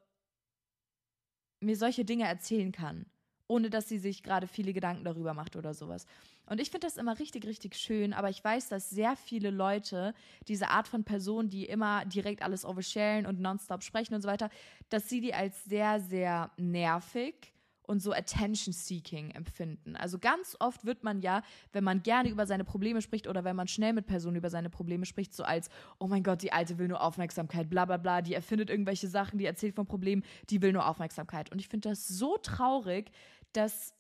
mir 1.60 1.78
solche 1.78 2.06
Dinge 2.06 2.28
erzählen 2.28 2.72
kann, 2.72 3.06
ohne 3.48 3.70
dass 3.70 3.88
sie 3.88 3.98
sich 3.98 4.24
gerade 4.24 4.48
viele 4.48 4.74
Gedanken 4.74 5.06
darüber 5.06 5.34
macht 5.34 5.56
oder 5.56 5.74
sowas. 5.74 6.06
Und 6.46 6.60
ich 6.60 6.70
finde 6.72 6.88
das 6.88 6.98
immer 6.98 7.20
richtig, 7.20 7.46
richtig 7.46 7.76
schön, 7.76 8.14
aber 8.14 8.30
ich 8.30 8.44
weiß, 8.44 8.68
dass 8.68 8.90
sehr 8.90 9.16
viele 9.16 9.50
Leute 9.50 10.14
diese 10.48 10.70
Art 10.70 10.88
von 10.88 11.04
Person, 11.06 11.50
die 11.50 11.66
immer 11.66 12.06
direkt 12.06 12.42
alles 12.42 12.66
oversharen 12.66 13.26
und 13.26 13.40
nonstop 13.40 13.84
sprechen 13.84 14.14
und 14.14 14.22
so 14.22 14.28
weiter, 14.28 14.50
dass 14.90 15.08
sie 15.08 15.22
die 15.22 15.34
als 15.34 15.64
sehr, 15.64 16.02
sehr 16.02 16.52
nervig 16.58 17.53
und 17.84 18.02
so 18.02 18.14
Attention-Seeking 18.14 19.32
empfinden. 19.32 19.96
Also 19.96 20.18
ganz 20.20 20.56
oft 20.60 20.86
wird 20.86 21.04
man 21.04 21.22
ja, 21.22 21.44
wenn 21.72 21.84
man 21.84 22.02
gerne 22.02 22.30
über 22.30 22.46
seine 22.46 22.64
Probleme 22.64 23.02
spricht 23.02 23.28
oder 23.28 23.44
wenn 23.44 23.56
man 23.56 23.68
schnell 23.68 23.94
mit 23.94 24.06
Personen 24.06 24.38
über 24.38 24.50
seine 24.50 24.70
Probleme 24.70 25.06
spricht, 25.06 25.34
so 25.34 25.44
als, 25.44 25.70
oh 26.00 26.08
mein 26.08 26.24
Gott, 26.24 26.42
die 26.42 26.54
Alte 26.54 26.78
will 26.78 26.88
nur 26.88 27.02
Aufmerksamkeit, 27.02 27.70
bla 27.70 27.86
bla 27.86 27.98
bla, 27.98 28.22
die 28.22 28.34
erfindet 28.34 28.70
irgendwelche 28.70 29.08
Sachen, 29.08 29.38
die 29.38 29.46
erzählt 29.46 29.76
von 29.76 29.86
Problemen, 29.86 30.24
die 30.50 30.62
will 30.62 30.74
nur 30.74 30.88
Aufmerksamkeit. 30.88 31.52
Und 31.52 31.60
ich 31.60 31.68
finde 31.68 31.90
das 31.90 32.08
so 32.08 32.38
traurig, 32.38 33.12
dass 33.52 33.94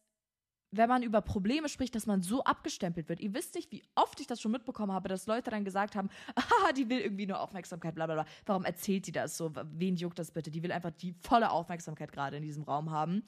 wenn 0.75 0.89
man 0.89 1.03
über 1.03 1.21
Probleme 1.21 1.69
spricht, 1.69 1.93
dass 1.93 2.07
man 2.07 2.21
so 2.21 2.43
abgestempelt 2.43 3.07
wird. 3.07 3.19
Ihr 3.19 3.33
wisst 3.33 3.53
nicht, 3.53 3.71
wie 3.71 3.83
oft 3.93 4.19
ich 4.19 4.27
das 4.27 4.41
schon 4.41 4.51
mitbekommen 4.51 4.91
habe, 4.91 5.07
dass 5.07 5.27
Leute 5.27 5.51
dann 5.51 5.63
gesagt 5.63 5.95
haben, 5.95 6.09
ah, 6.35 6.71
die 6.75 6.89
will 6.89 6.99
irgendwie 6.99 7.27
nur 7.27 7.39
Aufmerksamkeit, 7.39 7.93
bla 7.93 8.07
bla 8.07 8.15
bla. 8.15 8.25
Warum 8.45 8.65
erzählt 8.65 9.05
die 9.05 9.11
das 9.11 9.37
so? 9.37 9.53
Wen 9.71 9.95
juckt 9.95 10.17
das 10.17 10.31
bitte? 10.31 10.49
Die 10.49 10.63
will 10.63 10.71
einfach 10.71 10.91
die 10.91 11.13
volle 11.21 11.51
Aufmerksamkeit 11.51 12.11
gerade 12.11 12.37
in 12.37 12.43
diesem 12.43 12.63
Raum 12.63 12.89
haben. 12.89 13.23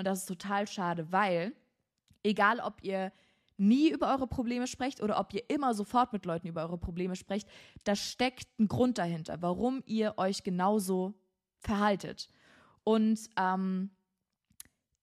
Und 0.00 0.06
das 0.06 0.20
ist 0.20 0.26
total 0.26 0.66
schade, 0.66 1.12
weil 1.12 1.54
egal 2.22 2.58
ob 2.60 2.82
ihr 2.82 3.12
nie 3.58 3.90
über 3.90 4.10
eure 4.10 4.26
Probleme 4.26 4.66
sprecht 4.66 5.02
oder 5.02 5.20
ob 5.20 5.34
ihr 5.34 5.42
immer 5.50 5.74
sofort 5.74 6.14
mit 6.14 6.24
Leuten 6.24 6.48
über 6.48 6.62
eure 6.62 6.78
Probleme 6.78 7.16
sprecht, 7.16 7.46
da 7.84 7.94
steckt 7.94 8.48
ein 8.58 8.66
Grund 8.66 8.96
dahinter, 8.96 9.42
warum 9.42 9.82
ihr 9.84 10.14
euch 10.16 10.42
genauso 10.42 11.12
verhaltet. 11.58 12.30
Und 12.82 13.28
ähm, 13.36 13.90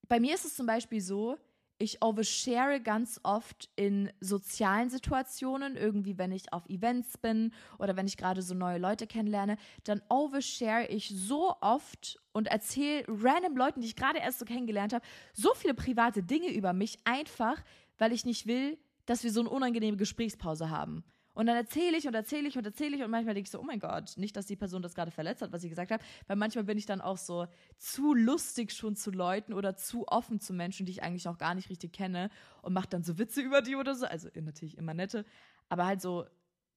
bei 0.07 0.19
mir 0.19 0.33
ist 0.33 0.45
es 0.45 0.55
zum 0.55 0.65
Beispiel 0.65 0.99
so, 0.99 1.37
ich 1.79 2.01
overshare 2.03 2.81
ganz 2.81 3.19
oft 3.23 3.69
in 3.75 4.11
sozialen 4.19 4.89
Situationen, 4.89 5.75
irgendwie 5.75 6.17
wenn 6.17 6.31
ich 6.31 6.51
auf 6.51 6.67
Events 6.69 7.17
bin 7.17 7.53
oder 7.77 7.95
wenn 7.95 8.07
ich 8.07 8.17
gerade 8.17 8.41
so 8.41 8.53
neue 8.53 8.79
Leute 8.79 9.07
kennenlerne, 9.07 9.57
dann 9.83 10.01
overshare 10.09 10.87
ich 10.87 11.09
so 11.09 11.55
oft 11.61 12.19
und 12.33 12.47
erzähle 12.47 13.03
random 13.07 13.55
Leuten, 13.55 13.81
die 13.81 13.87
ich 13.87 13.95
gerade 13.95 14.19
erst 14.19 14.39
so 14.39 14.45
kennengelernt 14.45 14.93
habe, 14.93 15.05
so 15.33 15.53
viele 15.53 15.73
private 15.73 16.23
Dinge 16.23 16.51
über 16.53 16.73
mich, 16.73 16.97
einfach 17.03 17.63
weil 17.97 18.11
ich 18.11 18.25
nicht 18.25 18.47
will, 18.47 18.77
dass 19.05 19.23
wir 19.23 19.31
so 19.31 19.39
eine 19.39 19.49
unangenehme 19.49 19.97
Gesprächspause 19.97 20.69
haben. 20.69 21.03
Und 21.37 21.45
dann 21.45 21.55
erzähle 21.55 21.95
ich 21.95 22.07
und 22.07 22.15
erzähle 22.15 22.47
ich 22.47 22.57
und 22.57 22.65
erzähle 22.65 22.95
ich 22.95 23.03
und 23.03 23.11
manchmal 23.11 23.35
denke 23.35 23.45
ich 23.45 23.51
so, 23.51 23.59
oh 23.59 23.63
mein 23.63 23.77
Gott, 23.77 24.17
nicht, 24.17 24.35
dass 24.35 24.47
die 24.47 24.55
Person 24.55 24.81
das 24.81 24.95
gerade 24.95 25.11
verletzt 25.11 25.43
hat, 25.43 25.51
was 25.51 25.63
ich 25.63 25.69
gesagt 25.69 25.91
habe, 25.91 26.03
weil 26.25 26.35
manchmal 26.35 26.63
bin 26.63 26.79
ich 26.79 26.87
dann 26.87 26.99
auch 26.99 27.19
so 27.19 27.45
zu 27.77 28.15
lustig 28.15 28.71
schon 28.71 28.95
zu 28.95 29.11
Leuten 29.11 29.53
oder 29.53 29.75
zu 29.75 30.07
offen 30.07 30.39
zu 30.39 30.51
Menschen, 30.51 30.87
die 30.87 30.93
ich 30.93 31.03
eigentlich 31.03 31.25
noch 31.25 31.37
gar 31.37 31.53
nicht 31.53 31.69
richtig 31.69 31.93
kenne 31.93 32.31
und 32.63 32.73
mache 32.73 32.87
dann 32.89 33.03
so 33.03 33.19
Witze 33.19 33.41
über 33.41 33.61
die 33.61 33.75
oder 33.75 33.93
so, 33.93 34.07
also 34.07 34.29
natürlich 34.33 34.79
immer 34.79 34.95
nette, 34.95 35.25
aber 35.69 35.85
halt 35.85 36.01
so 36.01 36.25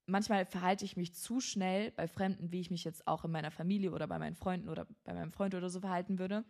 manchmal 0.05 0.45
verhalte 0.45 0.85
ich 0.85 0.95
mich 0.95 1.15
zu 1.15 1.41
schnell 1.41 1.91
bei 1.93 2.07
Fremden, 2.07 2.53
wie 2.53 2.61
ich 2.61 2.71
mich 2.71 2.85
jetzt 2.85 3.07
auch 3.07 3.25
in 3.25 3.31
meiner 3.31 3.51
Familie 3.51 3.93
oder 3.93 4.07
bei 4.07 4.19
meinen 4.19 4.37
Freunden 4.37 4.69
oder 4.69 4.87
bei 5.05 5.15
meinem 5.15 5.33
Freund 5.33 5.55
oder 5.55 5.71
so 5.71 5.81
verhalten 5.81 6.19
würde. 6.19 6.45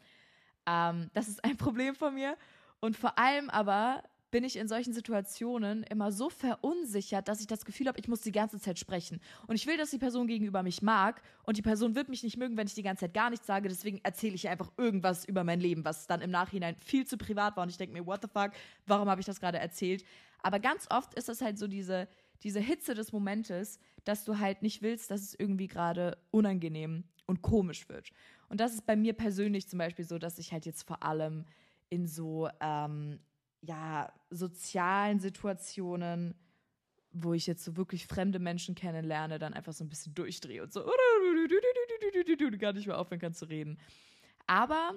Ähm, 0.66 1.10
das 1.14 1.28
ist 1.28 1.44
ein 1.44 1.56
Problem 1.58 1.94
von 1.94 2.12
mir. 2.14 2.36
Und 2.80 2.96
vor 2.96 3.18
allem 3.18 3.50
aber 3.50 4.02
bin 4.30 4.44
ich 4.44 4.56
in 4.56 4.68
solchen 4.68 4.92
Situationen 4.92 5.82
immer 5.84 6.12
so 6.12 6.30
verunsichert, 6.30 7.28
dass 7.28 7.40
ich 7.40 7.46
das 7.46 7.64
Gefühl 7.64 7.88
habe, 7.88 7.98
ich 7.98 8.08
muss 8.08 8.20
die 8.20 8.32
ganze 8.32 8.60
Zeit 8.60 8.78
sprechen. 8.78 9.20
Und 9.46 9.56
ich 9.56 9.66
will, 9.66 9.76
dass 9.76 9.90
die 9.90 9.98
Person 9.98 10.26
gegenüber 10.26 10.62
mich 10.62 10.82
mag 10.82 11.22
und 11.44 11.56
die 11.56 11.62
Person 11.62 11.94
wird 11.94 12.08
mich 12.08 12.22
nicht 12.22 12.36
mögen, 12.36 12.56
wenn 12.56 12.66
ich 12.66 12.74
die 12.74 12.82
ganze 12.82 13.06
Zeit 13.06 13.14
gar 13.14 13.30
nichts 13.30 13.46
sage. 13.46 13.68
Deswegen 13.68 14.00
erzähle 14.02 14.34
ich 14.34 14.48
einfach 14.48 14.70
irgendwas 14.76 15.24
über 15.24 15.44
mein 15.44 15.60
Leben, 15.60 15.84
was 15.84 16.06
dann 16.06 16.20
im 16.20 16.30
Nachhinein 16.30 16.76
viel 16.80 17.06
zu 17.06 17.16
privat 17.16 17.56
war. 17.56 17.64
Und 17.64 17.70
ich 17.70 17.78
denke 17.78 17.92
mir, 17.92 18.06
what 18.06 18.22
the 18.22 18.28
fuck, 18.28 18.52
warum 18.86 19.08
habe 19.08 19.20
ich 19.20 19.26
das 19.26 19.40
gerade 19.40 19.58
erzählt? 19.58 20.04
Aber 20.42 20.60
ganz 20.60 20.86
oft 20.90 21.14
ist 21.14 21.28
es 21.28 21.40
halt 21.40 21.58
so 21.58 21.66
diese, 21.66 22.08
diese 22.42 22.60
Hitze 22.60 22.94
des 22.94 23.12
Momentes, 23.12 23.78
dass 24.04 24.24
du 24.24 24.38
halt 24.38 24.62
nicht 24.62 24.82
willst, 24.82 25.10
dass 25.10 25.22
es 25.22 25.34
irgendwie 25.38 25.66
gerade 25.66 26.16
unangenehm 26.30 27.04
und 27.26 27.42
komisch 27.42 27.88
wird. 27.88 28.10
Und 28.48 28.60
das 28.60 28.74
ist 28.74 28.86
bei 28.86 28.96
mir 28.96 29.12
persönlich 29.12 29.68
zum 29.68 29.78
Beispiel 29.78 30.04
so, 30.04 30.18
dass 30.18 30.38
ich 30.38 30.52
halt 30.52 30.66
jetzt 30.66 30.86
vor 30.86 31.02
allem 31.02 31.44
in 31.88 32.06
so 32.06 32.48
ähm, 32.60 33.20
ja, 33.62 34.12
sozialen 34.30 35.20
Situationen 35.20 36.34
wo 37.12 37.34
ich 37.34 37.46
jetzt 37.46 37.64
so 37.64 37.76
wirklich 37.76 38.06
fremde 38.06 38.38
Menschen 38.38 38.74
kennenlerne, 38.74 39.38
dann 39.38 39.54
einfach 39.54 39.72
so 39.72 39.84
ein 39.84 39.88
bisschen 39.88 40.14
durchdrehe 40.14 40.62
und 40.62 40.72
so 40.72 40.84
gar 42.58 42.72
nicht 42.72 42.86
mehr 42.86 42.98
aufhören 42.98 43.20
kann 43.20 43.34
zu 43.34 43.46
reden. 43.46 43.78
Aber 44.46 44.94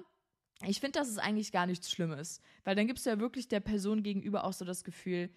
ich 0.65 0.79
finde, 0.79 1.00
das 1.00 1.10
ist 1.10 1.17
eigentlich 1.17 1.51
gar 1.51 1.65
nichts 1.65 1.91
Schlimmes, 1.91 2.41
weil 2.63 2.75
dann 2.75 2.88
gibst 2.88 3.05
du 3.05 3.10
ja 3.10 3.20
wirklich 3.20 3.48
der 3.48 3.60
Person 3.60 4.03
gegenüber 4.03 4.43
auch 4.43 4.53
so 4.53 4.63
das 4.63 4.84
Gefühl, 4.84 5.29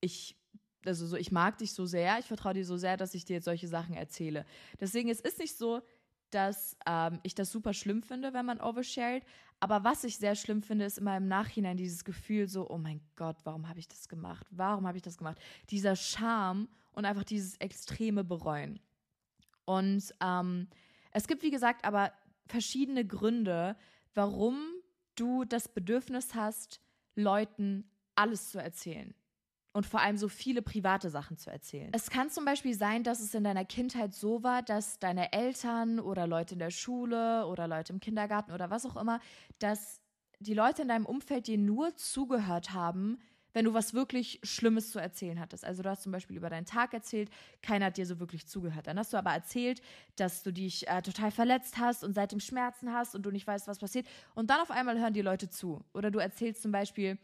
ich, 0.00 0.36
also 0.84 1.06
so, 1.06 1.16
ich 1.16 1.32
mag 1.32 1.58
dich 1.58 1.72
so 1.72 1.84
sehr, 1.84 2.18
ich 2.18 2.26
vertraue 2.26 2.54
dir 2.54 2.64
so 2.64 2.76
sehr, 2.76 2.96
dass 2.96 3.14
ich 3.14 3.24
dir 3.24 3.34
jetzt 3.34 3.44
solche 3.44 3.68
Sachen 3.68 3.94
erzähle. 3.94 4.46
Deswegen, 4.80 5.10
es 5.10 5.20
ist 5.20 5.38
nicht 5.38 5.56
so, 5.56 5.82
dass 6.30 6.76
ähm, 6.86 7.20
ich 7.22 7.34
das 7.34 7.52
super 7.52 7.72
schlimm 7.72 8.02
finde, 8.02 8.32
wenn 8.32 8.46
man 8.46 8.60
overshared. 8.60 9.24
Aber 9.60 9.84
was 9.84 10.04
ich 10.04 10.18
sehr 10.18 10.34
schlimm 10.34 10.62
finde, 10.62 10.84
ist 10.84 10.98
immer 10.98 11.16
im 11.16 11.28
Nachhinein 11.28 11.76
dieses 11.76 12.04
Gefühl 12.04 12.46
so, 12.48 12.68
oh 12.68 12.78
mein 12.78 13.00
Gott, 13.16 13.36
warum 13.44 13.68
habe 13.68 13.78
ich 13.78 13.88
das 13.88 14.08
gemacht? 14.08 14.46
Warum 14.50 14.86
habe 14.86 14.98
ich 14.98 15.02
das 15.02 15.16
gemacht? 15.16 15.38
Dieser 15.70 15.96
Scham 15.96 16.68
und 16.92 17.04
einfach 17.04 17.24
dieses 17.24 17.56
extreme 17.56 18.22
Bereuen. 18.22 18.80
Und 19.64 20.14
ähm, 20.20 20.68
es 21.10 21.26
gibt, 21.26 21.42
wie 21.42 21.50
gesagt, 21.50 21.84
aber 21.84 22.12
verschiedene 22.46 23.06
Gründe, 23.06 23.76
warum 24.14 24.58
du 25.14 25.44
das 25.44 25.68
Bedürfnis 25.68 26.34
hast, 26.34 26.80
Leuten 27.14 27.90
alles 28.14 28.50
zu 28.50 28.58
erzählen 28.58 29.14
und 29.76 29.84
vor 29.84 30.00
allem 30.00 30.16
so 30.16 30.28
viele 30.28 30.62
private 30.62 31.10
Sachen 31.10 31.36
zu 31.36 31.50
erzählen. 31.50 31.90
Es 31.92 32.08
kann 32.08 32.30
zum 32.30 32.46
Beispiel 32.46 32.72
sein, 32.72 33.02
dass 33.02 33.20
es 33.20 33.34
in 33.34 33.44
deiner 33.44 33.66
Kindheit 33.66 34.14
so 34.14 34.42
war, 34.42 34.62
dass 34.62 34.98
deine 34.98 35.34
Eltern 35.34 36.00
oder 36.00 36.26
Leute 36.26 36.54
in 36.54 36.60
der 36.60 36.70
Schule 36.70 37.46
oder 37.46 37.68
Leute 37.68 37.92
im 37.92 38.00
Kindergarten 38.00 38.52
oder 38.52 38.70
was 38.70 38.86
auch 38.86 38.96
immer, 38.96 39.20
dass 39.58 40.00
die 40.38 40.54
Leute 40.54 40.80
in 40.80 40.88
deinem 40.88 41.04
Umfeld 41.04 41.46
dir 41.46 41.58
nur 41.58 41.94
zugehört 41.94 42.72
haben, 42.72 43.18
wenn 43.52 43.66
du 43.66 43.74
was 43.74 43.92
wirklich 43.92 44.40
Schlimmes 44.42 44.92
zu 44.92 44.98
erzählen 44.98 45.38
hattest. 45.38 45.62
Also 45.62 45.82
du 45.82 45.90
hast 45.90 46.02
zum 46.02 46.12
Beispiel 46.12 46.38
über 46.38 46.48
deinen 46.48 46.66
Tag 46.66 46.94
erzählt, 46.94 47.28
keiner 47.60 47.86
hat 47.86 47.98
dir 47.98 48.06
so 48.06 48.18
wirklich 48.18 48.46
zugehört. 48.46 48.86
Dann 48.86 48.98
hast 48.98 49.12
du 49.12 49.18
aber 49.18 49.32
erzählt, 49.32 49.82
dass 50.16 50.42
du 50.42 50.54
dich 50.54 50.88
äh, 50.88 51.02
total 51.02 51.30
verletzt 51.30 51.76
hast 51.76 52.02
und 52.02 52.14
seitdem 52.14 52.40
Schmerzen 52.40 52.94
hast 52.94 53.14
und 53.14 53.24
du 53.24 53.30
nicht 53.30 53.46
weißt, 53.46 53.68
was 53.68 53.78
passiert. 53.78 54.06
Und 54.34 54.48
dann 54.48 54.60
auf 54.60 54.70
einmal 54.70 54.98
hören 54.98 55.12
die 55.12 55.22
Leute 55.22 55.50
zu. 55.50 55.84
Oder 55.92 56.10
du 56.10 56.18
erzählst 56.18 56.62
zum 56.62 56.72
Beispiel, 56.72 57.18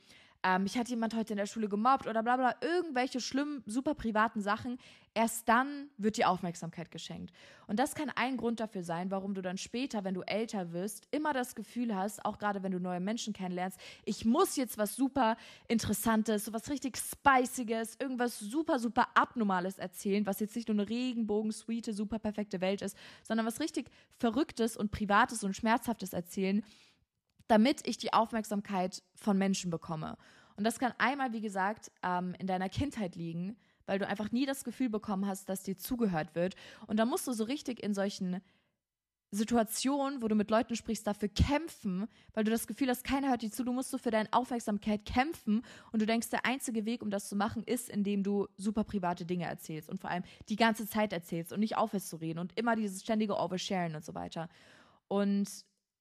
ähm, 0.44 0.64
mich 0.64 0.76
hat 0.76 0.88
jemand 0.88 1.14
heute 1.14 1.32
in 1.34 1.36
der 1.36 1.46
Schule 1.46 1.68
gemobbt 1.68 2.06
oder 2.06 2.22
bla 2.22 2.36
bla, 2.36 2.54
irgendwelche 2.60 3.20
schlimmen, 3.20 3.62
super 3.66 3.94
privaten 3.94 4.40
Sachen, 4.40 4.78
erst 5.14 5.48
dann 5.48 5.88
wird 5.98 6.16
dir 6.16 6.28
Aufmerksamkeit 6.28 6.90
geschenkt. 6.90 7.32
Und 7.66 7.78
das 7.78 7.94
kann 7.94 8.10
ein 8.10 8.36
Grund 8.36 8.60
dafür 8.60 8.82
sein, 8.82 9.10
warum 9.10 9.34
du 9.34 9.42
dann 9.42 9.56
später, 9.56 10.04
wenn 10.04 10.14
du 10.14 10.22
älter 10.22 10.72
wirst, 10.72 11.06
immer 11.10 11.32
das 11.32 11.54
Gefühl 11.54 11.94
hast, 11.94 12.24
auch 12.24 12.38
gerade 12.38 12.62
wenn 12.62 12.72
du 12.72 12.80
neue 12.80 13.00
Menschen 13.00 13.32
kennenlernst, 13.32 13.78
ich 14.04 14.24
muss 14.24 14.56
jetzt 14.56 14.78
was 14.78 14.96
super 14.96 15.36
Interessantes, 15.68 16.46
so 16.46 16.52
was 16.52 16.68
richtig 16.70 16.96
Spiciges, 16.96 17.96
irgendwas 18.00 18.38
super, 18.38 18.78
super 18.78 19.08
Abnormales 19.14 19.78
erzählen, 19.78 20.26
was 20.26 20.40
jetzt 20.40 20.56
nicht 20.56 20.68
nur 20.68 20.78
eine 20.78 20.88
Regenbogen-sweete, 20.88 21.92
super 21.92 22.18
perfekte 22.18 22.60
Welt 22.60 22.82
ist, 22.82 22.96
sondern 23.22 23.46
was 23.46 23.60
richtig 23.60 23.90
Verrücktes 24.18 24.76
und 24.76 24.90
Privates 24.90 25.44
und 25.44 25.54
Schmerzhaftes 25.54 26.12
erzählen, 26.12 26.64
damit 27.52 27.86
ich 27.86 27.98
die 27.98 28.14
Aufmerksamkeit 28.14 29.02
von 29.14 29.36
Menschen 29.36 29.70
bekomme. 29.70 30.16
Und 30.56 30.64
das 30.64 30.78
kann 30.78 30.94
einmal, 30.96 31.34
wie 31.34 31.42
gesagt, 31.42 31.92
ähm, 32.02 32.34
in 32.38 32.46
deiner 32.46 32.70
Kindheit 32.70 33.14
liegen, 33.14 33.58
weil 33.84 33.98
du 33.98 34.08
einfach 34.08 34.32
nie 34.32 34.46
das 34.46 34.64
Gefühl 34.64 34.88
bekommen 34.88 35.26
hast, 35.26 35.50
dass 35.50 35.62
dir 35.62 35.76
zugehört 35.76 36.34
wird. 36.34 36.54
Und 36.86 36.96
da 36.96 37.04
musst 37.04 37.26
du 37.26 37.32
so 37.32 37.44
richtig 37.44 37.82
in 37.82 37.92
solchen 37.92 38.40
Situationen, 39.32 40.22
wo 40.22 40.28
du 40.28 40.34
mit 40.34 40.50
Leuten 40.50 40.76
sprichst, 40.76 41.06
dafür 41.06 41.28
kämpfen, 41.28 42.08
weil 42.32 42.44
du 42.44 42.50
das 42.50 42.66
Gefühl 42.66 42.88
hast, 42.88 43.04
keiner 43.04 43.28
hört 43.28 43.42
dir 43.42 43.50
zu, 43.50 43.64
du 43.64 43.72
musst 43.74 43.90
so 43.90 43.98
für 43.98 44.10
deine 44.10 44.32
Aufmerksamkeit 44.32 45.04
kämpfen 45.04 45.62
und 45.90 46.00
du 46.00 46.06
denkst, 46.06 46.30
der 46.30 46.46
einzige 46.46 46.86
Weg, 46.86 47.02
um 47.02 47.10
das 47.10 47.28
zu 47.28 47.36
machen, 47.36 47.64
ist, 47.64 47.90
indem 47.90 48.22
du 48.22 48.48
super 48.56 48.84
private 48.84 49.26
Dinge 49.26 49.44
erzählst 49.44 49.90
und 49.90 50.00
vor 50.00 50.08
allem 50.08 50.24
die 50.48 50.56
ganze 50.56 50.86
Zeit 50.86 51.12
erzählst 51.12 51.52
und 51.52 51.60
nicht 51.60 51.76
aufhörst 51.76 52.08
zu 52.08 52.16
reden 52.16 52.38
und 52.38 52.58
immer 52.58 52.76
dieses 52.76 53.02
ständige 53.02 53.36
Oversharen 53.36 53.94
und 53.94 54.06
so 54.06 54.14
weiter. 54.14 54.48
Und 55.08 55.50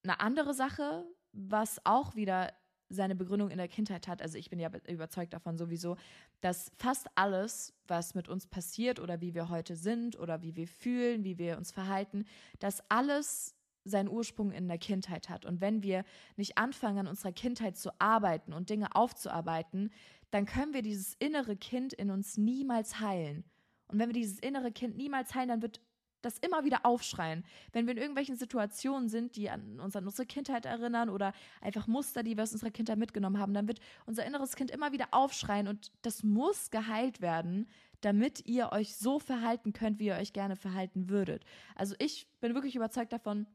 eine 0.03 0.22
andere 0.22 0.53
Sache, 0.53 1.05
was 1.33 1.79
auch 1.85 2.15
wieder 2.15 2.53
seine 2.89 3.15
Begründung 3.15 3.50
in 3.50 3.57
der 3.57 3.67
Kindheit 3.67 4.07
hat. 4.07 4.21
Also 4.21 4.38
ich 4.38 4.50
bin 4.50 4.59
ja 4.59 4.69
überzeugt 4.88 5.33
davon 5.33 5.57
sowieso, 5.57 5.95
dass 6.41 6.71
fast 6.77 7.07
alles, 7.15 7.73
was 7.88 8.15
mit 8.15 8.27
uns 8.27 8.47
passiert 8.47 9.00
oder 9.00 9.21
wie 9.21 9.33
wir 9.33 9.50
heute 9.50 9.75
sind 9.75 10.19
oder 10.19 10.41
wie 10.41 10.55
wir 10.55 10.67
fühlen, 10.67 11.23
wie 11.23 11.38
wir 11.38 11.57
uns 11.57 11.71
verhalten, 11.71 12.25
dass 12.59 12.83
alles 12.89 13.55
seinen 13.83 14.09
Ursprung 14.09 14.51
in 14.51 14.67
der 14.67 14.77
Kindheit 14.77 15.29
hat. 15.29 15.45
Und 15.45 15.61
wenn 15.61 15.81
wir 15.81 16.03
nicht 16.35 16.57
anfangen, 16.57 17.00
an 17.00 17.07
unserer 17.07 17.31
Kindheit 17.31 17.77
zu 17.77 17.89
arbeiten 18.00 18.53
und 18.53 18.69
Dinge 18.69 18.95
aufzuarbeiten, 18.95 19.91
dann 20.29 20.45
können 20.45 20.73
wir 20.73 20.81
dieses 20.81 21.15
innere 21.15 21.55
Kind 21.55 21.93
in 21.93 22.11
uns 22.11 22.38
niemals 22.38 23.00
heilen. 23.00 23.43
Und 23.88 24.00
wenn 24.00 24.09
wir 24.09 24.13
dieses 24.13 24.39
innere 24.39 24.71
Kind 24.71 24.95
niemals 24.97 25.33
heilen, 25.33 25.50
dann 25.50 25.61
wird 25.61 25.81
das 26.21 26.37
immer 26.37 26.63
wieder 26.63 26.85
aufschreien. 26.85 27.43
Wenn 27.71 27.85
wir 27.85 27.93
in 27.93 27.97
irgendwelchen 27.97 28.35
Situationen 28.35 29.09
sind, 29.09 29.35
die 29.35 29.49
an, 29.49 29.79
uns 29.79 29.95
an 29.95 30.05
unsere 30.05 30.25
Kindheit 30.25 30.65
erinnern 30.65 31.09
oder 31.09 31.33
einfach 31.61 31.87
Muster, 31.87 32.23
die 32.23 32.37
wir 32.37 32.43
aus 32.43 32.53
unserer 32.53 32.71
Kindheit 32.71 32.97
mitgenommen 32.97 33.39
haben, 33.39 33.53
dann 33.53 33.67
wird 33.67 33.79
unser 34.05 34.25
inneres 34.25 34.55
Kind 34.55 34.71
immer 34.71 34.91
wieder 34.91 35.07
aufschreien 35.11 35.67
und 35.67 35.91
das 36.01 36.23
muss 36.23 36.69
geheilt 36.71 37.21
werden, 37.21 37.67
damit 38.01 38.45
ihr 38.47 38.71
euch 38.71 38.95
so 38.95 39.19
verhalten 39.19 39.73
könnt, 39.73 39.99
wie 39.99 40.07
ihr 40.07 40.15
euch 40.15 40.33
gerne 40.33 40.55
verhalten 40.55 41.09
würdet. 41.09 41.43
Also 41.75 41.95
ich 41.99 42.27
bin 42.39 42.53
wirklich 42.53 42.75
überzeugt 42.75 43.13
davon, 43.13 43.47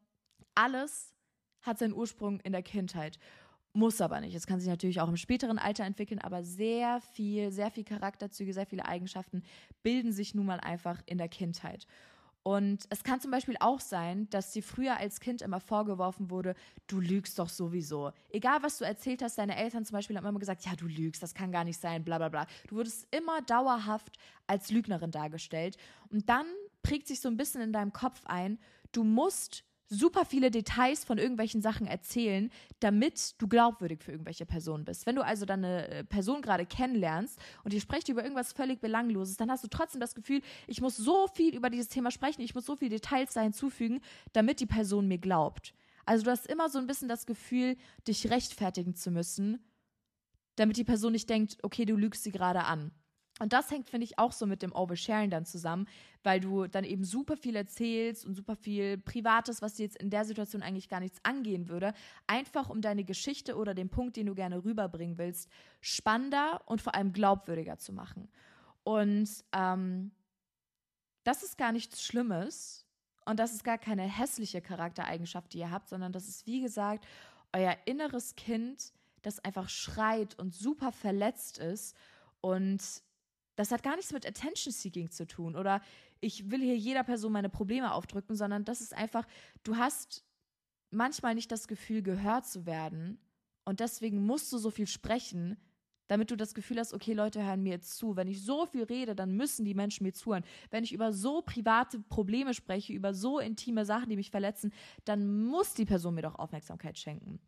alles 0.54 1.14
hat 1.62 1.78
seinen 1.78 1.94
Ursprung 1.94 2.40
in 2.40 2.52
der 2.52 2.62
Kindheit. 2.62 3.18
Muss 3.72 4.00
aber 4.00 4.20
nicht. 4.20 4.34
Es 4.34 4.46
kann 4.46 4.58
sich 4.58 4.70
natürlich 4.70 5.00
auch 5.00 5.08
im 5.08 5.18
späteren 5.18 5.58
Alter 5.58 5.84
entwickeln, 5.84 6.18
aber 6.20 6.42
sehr 6.42 7.00
viel, 7.12 7.50
sehr 7.52 7.70
viel 7.70 7.84
Charakterzüge, 7.84 8.54
sehr 8.54 8.64
viele 8.64 8.86
Eigenschaften 8.86 9.42
bilden 9.82 10.12
sich 10.12 10.34
nun 10.34 10.46
mal 10.46 10.60
einfach 10.60 11.02
in 11.04 11.18
der 11.18 11.28
Kindheit. 11.28 11.86
Und 12.46 12.86
es 12.90 13.02
kann 13.02 13.20
zum 13.20 13.32
Beispiel 13.32 13.56
auch 13.58 13.80
sein, 13.80 14.30
dass 14.30 14.52
dir 14.52 14.62
früher 14.62 14.98
als 14.98 15.18
Kind 15.18 15.42
immer 15.42 15.58
vorgeworfen 15.58 16.30
wurde, 16.30 16.54
du 16.86 17.00
lügst 17.00 17.40
doch 17.40 17.48
sowieso. 17.48 18.12
Egal, 18.28 18.62
was 18.62 18.78
du 18.78 18.84
erzählt 18.84 19.20
hast, 19.20 19.36
deine 19.36 19.56
Eltern 19.56 19.84
zum 19.84 19.94
Beispiel 19.94 20.16
haben 20.16 20.28
immer 20.28 20.38
gesagt, 20.38 20.64
ja, 20.64 20.76
du 20.76 20.86
lügst, 20.86 21.20
das 21.24 21.34
kann 21.34 21.50
gar 21.50 21.64
nicht 21.64 21.80
sein, 21.80 22.04
bla 22.04 22.18
bla 22.18 22.28
bla. 22.28 22.46
Du 22.68 22.76
wurdest 22.76 23.08
immer 23.10 23.42
dauerhaft 23.42 24.16
als 24.46 24.70
Lügnerin 24.70 25.10
dargestellt. 25.10 25.76
Und 26.08 26.28
dann 26.28 26.46
prägt 26.84 27.08
sich 27.08 27.20
so 27.20 27.28
ein 27.28 27.36
bisschen 27.36 27.62
in 27.62 27.72
deinem 27.72 27.92
Kopf 27.92 28.24
ein, 28.26 28.60
du 28.92 29.02
musst 29.02 29.64
super 29.88 30.24
viele 30.24 30.50
Details 30.50 31.04
von 31.04 31.18
irgendwelchen 31.18 31.62
Sachen 31.62 31.86
erzählen, 31.86 32.50
damit 32.80 33.40
du 33.40 33.48
glaubwürdig 33.48 34.02
für 34.02 34.12
irgendwelche 34.12 34.46
Personen 34.46 34.84
bist. 34.84 35.06
Wenn 35.06 35.16
du 35.16 35.24
also 35.24 35.46
dann 35.46 35.64
eine 35.64 35.88
äh, 35.88 36.04
Person 36.04 36.42
gerade 36.42 36.66
kennenlernst 36.66 37.38
und 37.64 37.72
ihr 37.72 37.80
sprecht 37.80 38.08
über 38.08 38.22
irgendwas 38.22 38.52
völlig 38.52 38.80
Belangloses, 38.80 39.36
dann 39.36 39.50
hast 39.50 39.64
du 39.64 39.68
trotzdem 39.68 40.00
das 40.00 40.14
Gefühl, 40.14 40.42
ich 40.66 40.80
muss 40.80 40.96
so 40.96 41.28
viel 41.28 41.54
über 41.54 41.70
dieses 41.70 41.88
Thema 41.88 42.10
sprechen, 42.10 42.42
ich 42.42 42.54
muss 42.54 42.66
so 42.66 42.76
viele 42.76 42.90
Details 42.90 43.34
da 43.34 43.40
hinzufügen, 43.40 44.00
damit 44.32 44.60
die 44.60 44.66
Person 44.66 45.08
mir 45.08 45.18
glaubt. 45.18 45.74
Also 46.04 46.24
du 46.24 46.30
hast 46.30 46.46
immer 46.46 46.68
so 46.68 46.78
ein 46.78 46.86
bisschen 46.86 47.08
das 47.08 47.26
Gefühl, 47.26 47.76
dich 48.06 48.30
rechtfertigen 48.30 48.94
zu 48.94 49.10
müssen, 49.10 49.58
damit 50.54 50.76
die 50.76 50.84
Person 50.84 51.12
nicht 51.12 51.28
denkt, 51.28 51.58
okay, 51.62 51.84
du 51.84 51.96
lügst 51.96 52.22
sie 52.22 52.32
gerade 52.32 52.64
an. 52.64 52.92
Und 53.38 53.52
das 53.52 53.70
hängt, 53.70 53.90
finde 53.90 54.04
ich, 54.04 54.18
auch 54.18 54.32
so 54.32 54.46
mit 54.46 54.62
dem 54.62 54.72
Oversharing 54.72 55.28
dann 55.28 55.44
zusammen, 55.44 55.86
weil 56.22 56.40
du 56.40 56.66
dann 56.66 56.84
eben 56.84 57.04
super 57.04 57.36
viel 57.36 57.54
erzählst 57.54 58.24
und 58.24 58.34
super 58.34 58.56
viel 58.56 58.96
Privates, 58.96 59.60
was 59.60 59.74
dir 59.74 59.84
jetzt 59.84 60.00
in 60.00 60.08
der 60.08 60.24
Situation 60.24 60.62
eigentlich 60.62 60.88
gar 60.88 61.00
nichts 61.00 61.18
angehen 61.22 61.68
würde, 61.68 61.92
einfach 62.26 62.70
um 62.70 62.80
deine 62.80 63.04
Geschichte 63.04 63.56
oder 63.56 63.74
den 63.74 63.90
Punkt, 63.90 64.16
den 64.16 64.26
du 64.26 64.34
gerne 64.34 64.64
rüberbringen 64.64 65.18
willst, 65.18 65.50
spannender 65.80 66.62
und 66.64 66.80
vor 66.80 66.94
allem 66.94 67.12
glaubwürdiger 67.12 67.76
zu 67.76 67.92
machen. 67.92 68.28
Und 68.84 69.28
ähm, 69.52 70.12
das 71.24 71.42
ist 71.42 71.58
gar 71.58 71.72
nichts 71.72 72.02
Schlimmes 72.02 72.86
und 73.26 73.38
das 73.38 73.52
ist 73.52 73.64
gar 73.64 73.78
keine 73.78 74.04
hässliche 74.04 74.62
Charaktereigenschaft, 74.62 75.52
die 75.52 75.58
ihr 75.58 75.70
habt, 75.70 75.88
sondern 75.88 76.12
das 76.12 76.26
ist, 76.26 76.46
wie 76.46 76.62
gesagt, 76.62 77.06
euer 77.52 77.76
inneres 77.84 78.34
Kind, 78.34 78.92
das 79.22 79.44
einfach 79.44 79.68
schreit 79.68 80.38
und 80.38 80.54
super 80.54 80.92
verletzt 80.92 81.58
ist 81.58 81.96
und 82.40 82.80
das 83.56 83.70
hat 83.70 83.82
gar 83.82 83.96
nichts 83.96 84.12
mit 84.12 84.26
Attention 84.26 84.72
Seeking 84.72 85.10
zu 85.10 85.26
tun 85.26 85.56
oder 85.56 85.82
ich 86.20 86.50
will 86.50 86.60
hier 86.60 86.76
jeder 86.76 87.02
Person 87.02 87.32
meine 87.32 87.48
Probleme 87.48 87.92
aufdrücken, 87.92 88.36
sondern 88.36 88.64
das 88.64 88.80
ist 88.80 88.94
einfach, 88.94 89.26
du 89.64 89.76
hast 89.76 90.24
manchmal 90.90 91.34
nicht 91.34 91.50
das 91.50 91.66
Gefühl, 91.68 92.02
gehört 92.02 92.46
zu 92.46 92.66
werden 92.66 93.18
und 93.64 93.80
deswegen 93.80 94.24
musst 94.24 94.52
du 94.52 94.58
so 94.58 94.70
viel 94.70 94.86
sprechen, 94.86 95.56
damit 96.08 96.30
du 96.30 96.36
das 96.36 96.54
Gefühl 96.54 96.78
hast, 96.78 96.94
okay, 96.94 97.12
Leute 97.12 97.44
hören 97.44 97.62
mir 97.62 97.72
jetzt 97.72 97.96
zu. 97.96 98.16
Wenn 98.16 98.28
ich 98.28 98.44
so 98.44 98.66
viel 98.66 98.84
rede, 98.84 99.16
dann 99.16 99.32
müssen 99.32 99.64
die 99.64 99.74
Menschen 99.74 100.04
mir 100.04 100.12
zuhören. 100.12 100.44
Wenn 100.70 100.84
ich 100.84 100.92
über 100.92 101.12
so 101.12 101.42
private 101.42 101.98
Probleme 101.98 102.54
spreche, 102.54 102.92
über 102.92 103.12
so 103.12 103.40
intime 103.40 103.84
Sachen, 103.84 104.08
die 104.08 104.16
mich 104.16 104.30
verletzen, 104.30 104.72
dann 105.04 105.46
muss 105.46 105.74
die 105.74 105.84
Person 105.84 106.14
mir 106.14 106.22
doch 106.22 106.36
Aufmerksamkeit 106.36 106.96
schenken. 106.96 107.40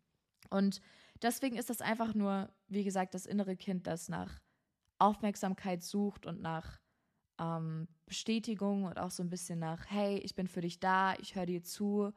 Und 0.49 0.81
deswegen 1.21 1.55
ist 1.57 1.69
das 1.69 1.81
einfach 1.81 2.13
nur, 2.13 2.49
wie 2.67 2.83
gesagt, 2.83 3.13
das 3.13 3.25
innere 3.25 3.55
Kind, 3.55 3.87
das 3.87 4.09
nach 4.09 4.41
Aufmerksamkeit 4.99 5.83
sucht 5.83 6.25
und 6.25 6.41
nach 6.41 6.79
ähm, 7.39 7.87
Bestätigung 8.05 8.83
und 8.83 8.99
auch 8.99 9.11
so 9.11 9.23
ein 9.23 9.29
bisschen 9.29 9.59
nach, 9.59 9.85
hey, 9.89 10.17
ich 10.19 10.35
bin 10.35 10.47
für 10.47 10.61
dich 10.61 10.79
da, 10.79 11.15
ich 11.15 11.35
höre 11.35 11.45
dir 11.45 11.63
zu. 11.63 12.13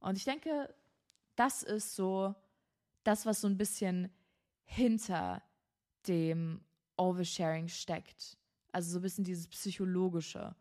Und 0.00 0.16
ich 0.16 0.24
denke, 0.24 0.74
das 1.36 1.62
ist 1.62 1.94
so 1.94 2.34
das, 3.04 3.26
was 3.26 3.40
so 3.40 3.48
ein 3.48 3.56
bisschen 3.56 4.10
hinter 4.64 5.42
dem 6.06 6.64
Oversharing 6.96 7.68
steckt. 7.68 8.36
Also 8.72 8.92
so 8.92 8.98
ein 8.98 9.02
bisschen 9.02 9.24
dieses 9.24 9.48
Psychologische. 9.48 10.54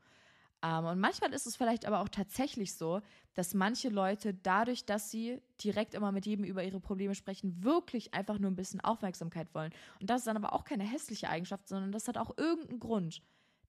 Ähm, 0.61 0.85
und 0.85 0.99
manchmal 0.99 1.33
ist 1.33 1.47
es 1.47 1.55
vielleicht 1.55 1.85
aber 1.85 2.01
auch 2.01 2.09
tatsächlich 2.09 2.75
so, 2.75 3.01
dass 3.33 3.53
manche 3.53 3.89
Leute 3.89 4.33
dadurch, 4.33 4.85
dass 4.85 5.09
sie 5.09 5.41
direkt 5.63 5.93
immer 5.93 6.11
mit 6.11 6.25
jedem 6.25 6.43
über 6.43 6.63
ihre 6.63 6.79
Probleme 6.79 7.15
sprechen, 7.15 7.63
wirklich 7.63 8.13
einfach 8.13 8.39
nur 8.39 8.51
ein 8.51 8.55
bisschen 8.55 8.81
Aufmerksamkeit 8.81 9.53
wollen. 9.53 9.71
Und 10.01 10.09
das 10.09 10.21
ist 10.21 10.27
dann 10.27 10.37
aber 10.37 10.53
auch 10.53 10.65
keine 10.65 10.83
hässliche 10.83 11.29
Eigenschaft, 11.29 11.67
sondern 11.67 11.91
das 11.91 12.07
hat 12.07 12.17
auch 12.17 12.37
irgendeinen 12.37 12.79
Grund, 12.79 13.21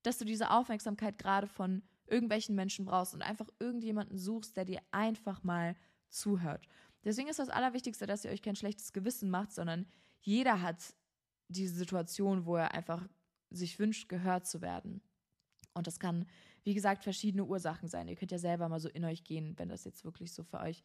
dass 0.03 0.19
du 0.19 0.25
diese 0.25 0.51
Aufmerksamkeit 0.51 1.19
gerade 1.19 1.47
von 1.47 1.83
irgendwelchen 2.07 2.57
Menschen 2.57 2.85
brauchst 2.85 3.15
und 3.15 3.23
einfach 3.23 3.49
irgendjemanden 3.61 4.19
suchst, 4.19 4.57
der 4.57 4.65
dir 4.65 4.81
einfach 4.91 5.45
mal 5.45 5.77
zuhört. 6.09 6.67
Deswegen 7.05 7.29
ist 7.29 7.39
das 7.39 7.49
Allerwichtigste, 7.49 8.07
dass 8.07 8.25
ihr 8.25 8.31
euch 8.31 8.43
kein 8.43 8.57
schlechtes 8.57 8.93
Gewissen 8.93 9.31
macht, 9.31 9.53
sondern 9.53 9.87
jeder 10.21 10.61
hat 10.61 10.95
diese 11.49 11.75
Situation, 11.75 12.47
wo 12.47 12.57
er 12.57 12.75
einfach 12.75 13.07
sich 13.51 13.79
wünscht, 13.79 14.09
gehört 14.09 14.47
zu 14.47 14.61
werden. 14.61 15.01
Und 15.73 15.87
das 15.87 15.99
kann, 15.99 16.27
wie 16.65 16.75
gesagt, 16.75 17.03
verschiedene 17.03 17.45
Ursachen 17.45 17.89
sein. 17.89 18.09
Ihr 18.09 18.17
könnt 18.17 18.33
ja 18.33 18.39
selber 18.39 18.69
mal 18.69 18.81
so 18.81 18.89
in 18.89 19.05
euch 19.05 19.25
gehen, 19.25 19.55
wenn 19.59 19.69
das 19.69 19.85
jetzt 19.85 20.05
wirklich 20.05 20.33
so 20.33 20.43
für 20.43 20.61
euch 20.61 20.83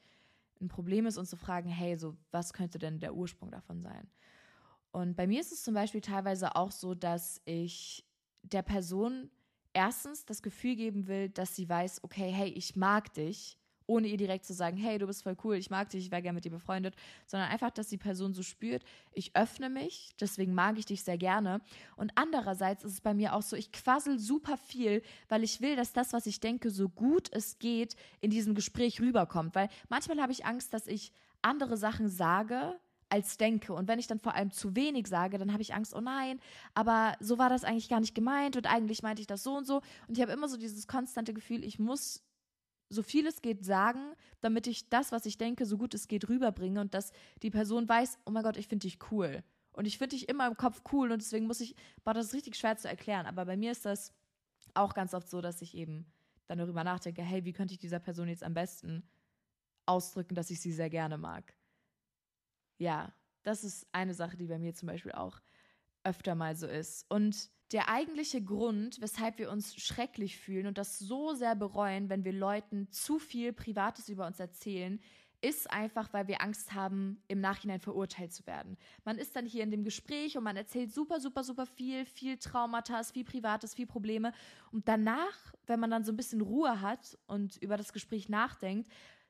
ein 0.61 0.67
Problem 0.67 1.05
ist 1.05 1.17
und 1.17 1.25
zu 1.25 1.35
fragen, 1.35 1.69
hey, 1.69 1.97
so 1.97 2.15
was 2.31 2.53
könnte 2.53 2.79
denn 2.79 2.99
der 2.99 3.15
Ursprung 3.15 3.51
davon 3.51 3.81
sein? 3.81 4.07
Und 4.91 5.15
bei 5.15 5.27
mir 5.27 5.41
ist 5.41 5.51
es 5.51 5.63
zum 5.63 5.73
Beispiel 5.73 6.01
teilweise 6.01 6.55
auch 6.55 6.71
so, 6.71 6.95
dass 6.95 7.41
ich 7.43 8.05
der 8.43 8.61
Person 8.61 9.29
erstens 9.73 10.25
das 10.25 10.41
Gefühl 10.41 10.75
geben 10.77 11.07
will, 11.07 11.29
dass 11.29 11.55
sie 11.55 11.67
weiß, 11.67 12.03
okay, 12.03 12.31
hey, 12.31 12.49
ich 12.49 12.75
mag 12.75 13.13
dich 13.13 13.57
ohne 13.87 14.07
ihr 14.07 14.17
direkt 14.17 14.45
zu 14.45 14.53
sagen, 14.53 14.77
hey, 14.77 14.97
du 14.97 15.07
bist 15.07 15.23
voll 15.23 15.37
cool, 15.43 15.55
ich 15.55 15.69
mag 15.69 15.89
dich, 15.89 16.05
ich 16.05 16.11
wäre 16.11 16.21
gerne 16.21 16.35
mit 16.35 16.45
dir 16.45 16.51
befreundet, 16.51 16.95
sondern 17.25 17.49
einfach, 17.49 17.71
dass 17.71 17.87
die 17.87 17.97
Person 17.97 18.33
so 18.33 18.43
spürt, 18.43 18.83
ich 19.13 19.35
öffne 19.35 19.69
mich, 19.69 20.15
deswegen 20.19 20.53
mag 20.53 20.77
ich 20.77 20.85
dich 20.85 21.03
sehr 21.03 21.17
gerne. 21.17 21.61
Und 21.95 22.11
andererseits 22.15 22.83
ist 22.83 22.93
es 22.93 23.01
bei 23.01 23.13
mir 23.13 23.33
auch 23.33 23.41
so, 23.41 23.55
ich 23.55 23.71
quassel 23.71 24.19
super 24.19 24.57
viel, 24.57 25.01
weil 25.29 25.43
ich 25.43 25.61
will, 25.61 25.75
dass 25.75 25.93
das, 25.93 26.13
was 26.13 26.25
ich 26.25 26.39
denke, 26.39 26.69
so 26.69 26.89
gut 26.89 27.29
es 27.31 27.59
geht, 27.59 27.95
in 28.21 28.29
diesem 28.29 28.55
Gespräch 28.55 28.99
rüberkommt. 29.01 29.55
Weil 29.55 29.69
manchmal 29.89 30.21
habe 30.21 30.31
ich 30.31 30.45
Angst, 30.45 30.73
dass 30.73 30.87
ich 30.87 31.11
andere 31.41 31.77
Sachen 31.77 32.09
sage, 32.09 32.79
als 33.09 33.37
denke. 33.37 33.73
Und 33.73 33.87
wenn 33.87 33.99
ich 33.99 34.07
dann 34.07 34.19
vor 34.19 34.35
allem 34.35 34.51
zu 34.51 34.75
wenig 34.75 35.07
sage, 35.07 35.37
dann 35.37 35.53
habe 35.53 35.61
ich 35.61 35.73
Angst, 35.73 35.93
oh 35.95 36.01
nein, 36.01 36.39
aber 36.73 37.15
so 37.19 37.37
war 37.37 37.49
das 37.49 37.63
eigentlich 37.63 37.89
gar 37.89 37.99
nicht 37.99 38.15
gemeint 38.15 38.57
und 38.57 38.67
eigentlich 38.67 39.03
meinte 39.03 39.21
ich 39.21 39.27
das 39.27 39.43
so 39.43 39.55
und 39.55 39.65
so. 39.65 39.77
Und 40.07 40.17
ich 40.17 40.21
habe 40.21 40.31
immer 40.31 40.47
so 40.47 40.57
dieses 40.57 40.87
konstante 40.87 41.33
Gefühl, 41.33 41.63
ich 41.63 41.79
muss 41.79 42.24
so 42.89 43.03
viel 43.03 43.25
es 43.27 43.41
geht 43.41 43.65
sagen, 43.65 44.13
damit 44.41 44.67
ich 44.67 44.89
das, 44.89 45.11
was 45.11 45.25
ich 45.25 45.37
denke, 45.37 45.65
so 45.65 45.77
gut 45.77 45.93
es 45.93 46.07
geht 46.07 46.29
rüberbringe 46.29 46.81
und 46.81 46.93
dass 46.93 47.11
die 47.41 47.49
Person 47.49 47.89
weiß, 47.89 48.19
oh 48.25 48.31
mein 48.31 48.43
Gott, 48.43 48.57
ich 48.57 48.67
finde 48.67 48.87
dich 48.87 48.99
cool. 49.11 49.43
Und 49.73 49.85
ich 49.85 49.97
finde 49.97 50.15
dich 50.15 50.29
immer 50.29 50.47
im 50.47 50.55
Kopf 50.55 50.81
cool 50.93 51.11
und 51.11 51.21
deswegen 51.21 51.47
muss 51.47 51.59
ich, 51.59 51.75
war 52.03 52.13
das 52.13 52.33
richtig 52.33 52.55
schwer 52.55 52.77
zu 52.77 52.87
erklären. 52.87 53.25
Aber 53.25 53.45
bei 53.45 53.57
mir 53.57 53.71
ist 53.71 53.85
das 53.85 54.13
auch 54.73 54.93
ganz 54.93 55.13
oft 55.13 55.29
so, 55.29 55.41
dass 55.41 55.61
ich 55.61 55.75
eben 55.75 56.05
dann 56.47 56.59
darüber 56.59 56.83
nachdenke, 56.83 57.21
hey, 57.23 57.43
wie 57.43 57.53
könnte 57.53 57.73
ich 57.73 57.79
dieser 57.79 57.99
Person 57.99 58.29
jetzt 58.29 58.43
am 58.43 58.53
besten 58.53 59.03
ausdrücken, 59.85 60.35
dass 60.35 60.49
ich 60.49 60.61
sie 60.61 60.71
sehr 60.71 60.89
gerne 60.89 61.17
mag. 61.17 61.55
Ja, 62.77 63.13
das 63.43 63.63
ist 63.63 63.87
eine 63.91 64.13
Sache, 64.13 64.37
die 64.37 64.47
bei 64.47 64.59
mir 64.59 64.73
zum 64.73 64.87
Beispiel 64.87 65.11
auch 65.11 65.39
öfter 66.03 66.35
mal 66.35 66.55
so 66.55 66.67
ist. 66.67 67.05
Und 67.09 67.51
der 67.71 67.89
eigentliche 67.89 68.43
Grund, 68.43 69.01
weshalb 69.01 69.39
wir 69.39 69.51
uns 69.51 69.75
schrecklich 69.75 70.37
fühlen 70.37 70.67
und 70.67 70.77
das 70.77 70.99
so 70.99 71.33
sehr 71.33 71.55
bereuen, 71.55 72.09
wenn 72.09 72.23
wir 72.23 72.33
Leuten 72.33 72.91
zu 72.91 73.19
viel 73.19 73.53
Privates 73.53 74.09
über 74.09 74.27
uns 74.27 74.39
erzählen, 74.39 74.99
ist 75.41 75.69
einfach, 75.71 76.11
weil 76.13 76.27
wir 76.27 76.41
Angst 76.41 76.73
haben, 76.73 77.21
im 77.27 77.39
Nachhinein 77.39 77.79
verurteilt 77.79 78.33
zu 78.33 78.45
werden. 78.47 78.77
Man 79.03 79.17
ist 79.17 79.35
dann 79.35 79.45
hier 79.45 79.63
in 79.63 79.71
dem 79.71 79.83
Gespräch 79.83 80.37
und 80.37 80.43
man 80.43 80.55
erzählt 80.55 80.91
super, 80.91 81.19
super, 81.19 81.43
super 81.43 81.65
viel, 81.65 82.05
viel 82.05 82.37
Traumata, 82.37 83.03
viel 83.03 83.25
Privates, 83.25 83.75
viel 83.75 83.85
Probleme. 83.85 84.31
Und 84.71 84.87
danach, 84.87 85.53
wenn 85.67 85.79
man 85.79 85.91
dann 85.91 86.03
so 86.03 86.11
ein 86.11 86.17
bisschen 86.17 86.41
Ruhe 86.41 86.81
hat 86.81 87.17
und 87.27 87.57
über 87.57 87.77
das 87.77 87.93
Gespräch 87.93 88.29
nachdenkt, 88.29 88.89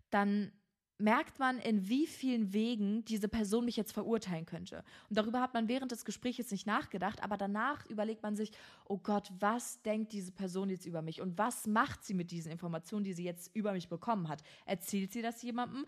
dann 0.10 0.52
merkt 0.98 1.40
man, 1.40 1.60
in 1.60 1.90
wie 1.90 2.08
vielen 2.08 2.54
Wegen 2.54 3.04
diese 3.06 3.28
Person 3.28 3.66
mich 3.66 3.76
jetzt 3.76 3.92
verurteilen 3.92 4.46
könnte. 4.46 4.84
Und 5.10 5.18
darüber 5.18 5.42
hat 5.42 5.54
man 5.54 5.68
während 5.68 5.92
des 5.92 6.06
Gesprächs 6.06 6.52
nicht 6.52 6.66
nachgedacht, 6.66 7.22
aber 7.22 7.38
danach 7.38 7.86
überlegt 7.88 8.24
man 8.24 8.36
sich, 8.36 8.52
oh 8.86 8.98
Gott, 8.98 9.32
was 9.40 9.82
denkt 9.82 10.14
diese 10.14 10.32
Person 10.32 10.70
jetzt 10.70 10.86
über 10.86 11.02
mich 11.02 11.22
und 11.22 11.38
was 11.38 11.68
macht 11.68 12.04
sie 12.04 12.14
mit 12.14 12.32
diesen 12.32 12.52
Informationen, 12.52 13.04
die 13.04 13.14
sie 13.14 13.26
jetzt 13.26 13.54
über 13.56 13.74
mich 13.74 13.90
bekommen 13.90 14.30
hat? 14.30 14.42
Erzählt 14.66 15.12
sie 15.12 15.22
das 15.22 15.42
jemandem? 15.42 15.86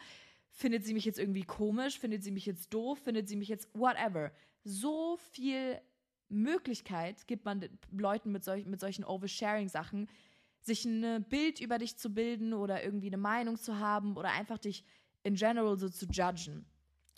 Findet 0.50 0.86
sie 0.86 0.94
mich 0.94 1.06
jetzt 1.06 1.20
irgendwie 1.20 1.44
komisch? 1.44 2.00
Findet 2.00 2.24
sie 2.24 2.32
mich 2.32 2.46
jetzt 2.46 2.74
doof? 2.74 3.00
Findet 3.00 3.30
sie 3.30 3.36
mich 3.36 3.48
jetzt 3.48 3.70
whatever? 3.74 4.32
So 4.64 5.18
viel 5.32 5.80
Möglichkeit 6.30 7.28
gibt 7.28 7.46
man 7.46 7.64
Leuten 7.92 8.32
mit, 8.32 8.44
solch, 8.44 8.66
mit 8.66 8.80
solchen 8.80 9.06
Oversharing-Sachen, 9.06 10.10
sich 10.68 10.86
ein 10.86 11.24
Bild 11.28 11.60
über 11.60 11.80
dich 11.80 11.98
zu 11.98 12.14
bilden 12.14 12.54
oder 12.54 12.84
irgendwie 12.84 13.08
eine 13.08 13.18
Meinung 13.18 13.58
zu 13.58 13.80
haben 13.80 14.16
oder 14.16 14.30
einfach 14.30 14.60
dich 14.60 14.84
in 15.24 15.36
general 15.36 15.78
so 15.78 15.90
zu 15.90 16.06
judgen. 16.06 16.66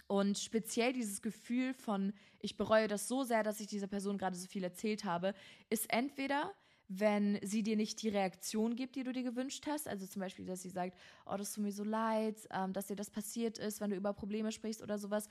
Und 0.08 0.40
speziell 0.40 0.94
dieses 0.94 1.22
Gefühl 1.22 1.74
von, 1.74 2.14
ich 2.40 2.58
bereue 2.58 2.88
das 2.88 3.08
so 3.08 3.24
sehr, 3.24 3.44
dass 3.44 3.60
ich 3.60 3.68
dieser 3.68 3.86
Person 3.88 4.18
gerade 4.18 4.36
so 4.36 4.48
viel 4.48 4.64
erzählt 4.64 5.04
habe, 5.04 5.36
ist 5.70 5.92
entweder, 5.94 6.52
wenn 6.88 7.38
sie 7.44 7.62
dir 7.62 7.76
nicht 7.76 8.02
die 8.02 8.10
Reaktion 8.10 8.76
gibt, 8.76 8.96
die 8.96 9.04
du 9.04 9.12
dir 9.12 9.22
gewünscht 9.22 9.68
hast. 9.68 9.88
Also 9.88 10.08
zum 10.08 10.22
Beispiel, 10.22 10.46
dass 10.46 10.64
sie 10.64 10.70
sagt, 10.70 10.98
oh, 11.28 11.38
das 11.38 11.54
tut 11.54 11.64
mir 11.64 11.72
so 11.72 11.84
leid, 11.84 12.38
ähm, 12.50 12.74
dass 12.74 12.88
dir 12.88 12.96
das 12.96 13.12
passiert 13.12 13.60
ist, 13.60 13.82
wenn 13.82 13.92
du 13.92 13.96
über 13.96 14.14
Probleme 14.14 14.52
sprichst 14.52 14.82
oder 14.82 14.98
sowas. 14.98 15.28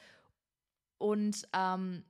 Und 0.98 1.48
ähm, 1.52 2.04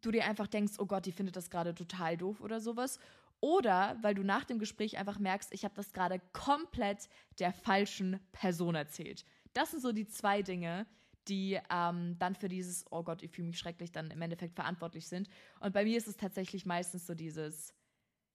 du 0.00 0.10
dir 0.10 0.24
einfach 0.24 0.48
denkst, 0.48 0.74
oh 0.78 0.86
Gott, 0.86 1.06
die 1.06 1.12
findet 1.12 1.36
das 1.36 1.50
gerade 1.50 1.74
total 1.74 2.16
doof 2.16 2.40
oder 2.40 2.60
sowas. 2.60 2.98
Oder 3.42 3.98
weil 4.02 4.14
du 4.14 4.22
nach 4.22 4.44
dem 4.44 4.60
Gespräch 4.60 4.98
einfach 4.98 5.18
merkst, 5.18 5.52
ich 5.52 5.64
habe 5.64 5.74
das 5.74 5.92
gerade 5.92 6.20
komplett 6.32 7.08
der 7.40 7.52
falschen 7.52 8.20
Person 8.30 8.76
erzählt. 8.76 9.24
Das 9.52 9.72
sind 9.72 9.82
so 9.82 9.90
die 9.90 10.06
zwei 10.06 10.42
Dinge, 10.42 10.86
die 11.26 11.58
ähm, 11.68 12.16
dann 12.20 12.36
für 12.36 12.48
dieses, 12.48 12.84
oh 12.92 13.02
Gott, 13.02 13.20
ich 13.24 13.32
fühle 13.32 13.48
mich 13.48 13.58
schrecklich, 13.58 13.90
dann 13.90 14.12
im 14.12 14.22
Endeffekt 14.22 14.54
verantwortlich 14.54 15.08
sind. 15.08 15.28
Und 15.58 15.74
bei 15.74 15.82
mir 15.82 15.98
ist 15.98 16.06
es 16.06 16.16
tatsächlich 16.16 16.66
meistens 16.66 17.04
so 17.04 17.14
dieses, 17.14 17.74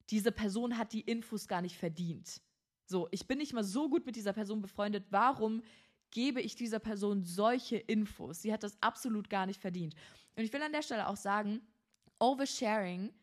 diese 0.09 0.33
Person 0.33 0.77
hat 0.77 0.91
die 0.91 1.01
Infos 1.01 1.47
gar 1.47 1.61
nicht 1.61 1.77
verdient. 1.77 2.41
So, 2.85 3.07
ich 3.11 3.27
bin 3.27 3.37
nicht 3.37 3.53
mal 3.53 3.63
so 3.63 3.89
gut 3.89 4.05
mit 4.05 4.17
dieser 4.17 4.33
Person 4.33 4.61
befreundet. 4.61 5.05
Warum 5.09 5.63
gebe 6.11 6.41
ich 6.41 6.55
dieser 6.55 6.79
Person 6.79 7.23
solche 7.23 7.77
Infos? 7.77 8.41
Sie 8.41 8.51
hat 8.51 8.63
das 8.63 8.77
absolut 8.81 9.29
gar 9.29 9.45
nicht 9.45 9.61
verdient. 9.61 9.95
Und 10.35 10.43
ich 10.43 10.51
will 10.51 10.61
an 10.61 10.73
der 10.73 10.81
Stelle 10.81 11.07
auch 11.07 11.17
sagen, 11.17 11.61
Oversharing 12.19 13.13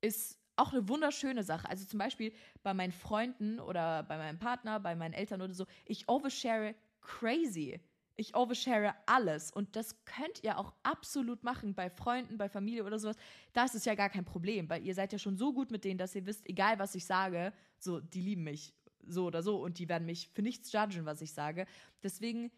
ist 0.00 0.41
auch 0.62 0.72
eine 0.72 0.88
wunderschöne 0.88 1.42
Sache. 1.42 1.68
Also 1.68 1.84
zum 1.84 1.98
Beispiel 1.98 2.32
bei 2.62 2.72
meinen 2.72 2.92
Freunden 2.92 3.58
oder 3.58 4.04
bei 4.04 4.16
meinem 4.16 4.38
Partner, 4.38 4.80
bei 4.80 4.94
meinen 4.94 5.12
Eltern 5.12 5.42
oder 5.42 5.54
so, 5.54 5.66
ich 5.84 6.08
overshare 6.08 6.74
crazy. 7.00 7.80
Ich 8.14 8.36
overshare 8.36 8.94
alles 9.06 9.50
und 9.50 9.74
das 9.74 10.04
könnt 10.04 10.44
ihr 10.44 10.58
auch 10.58 10.74
absolut 10.82 11.42
machen 11.42 11.74
bei 11.74 11.88
Freunden, 11.88 12.36
bei 12.36 12.48
Familie 12.48 12.84
oder 12.84 12.98
sowas. 12.98 13.16
Da 13.54 13.64
ist 13.64 13.86
ja 13.86 13.94
gar 13.94 14.10
kein 14.10 14.26
Problem, 14.26 14.68
weil 14.68 14.84
ihr 14.84 14.94
seid 14.94 15.12
ja 15.12 15.18
schon 15.18 15.36
so 15.38 15.54
gut 15.54 15.70
mit 15.70 15.82
denen, 15.84 15.96
dass 15.96 16.14
ihr 16.14 16.26
wisst, 16.26 16.46
egal 16.46 16.78
was 16.78 16.94
ich 16.94 17.06
sage, 17.06 17.54
so, 17.78 18.00
die 18.00 18.20
lieben 18.20 18.44
mich 18.44 18.74
so 19.06 19.26
oder 19.26 19.42
so 19.42 19.60
und 19.60 19.78
die 19.78 19.88
werden 19.88 20.04
mich 20.04 20.28
für 20.28 20.42
nichts 20.42 20.70
judgen, 20.72 21.06
was 21.06 21.22
ich 21.22 21.32
sage. 21.32 21.66
Deswegen 22.02 22.52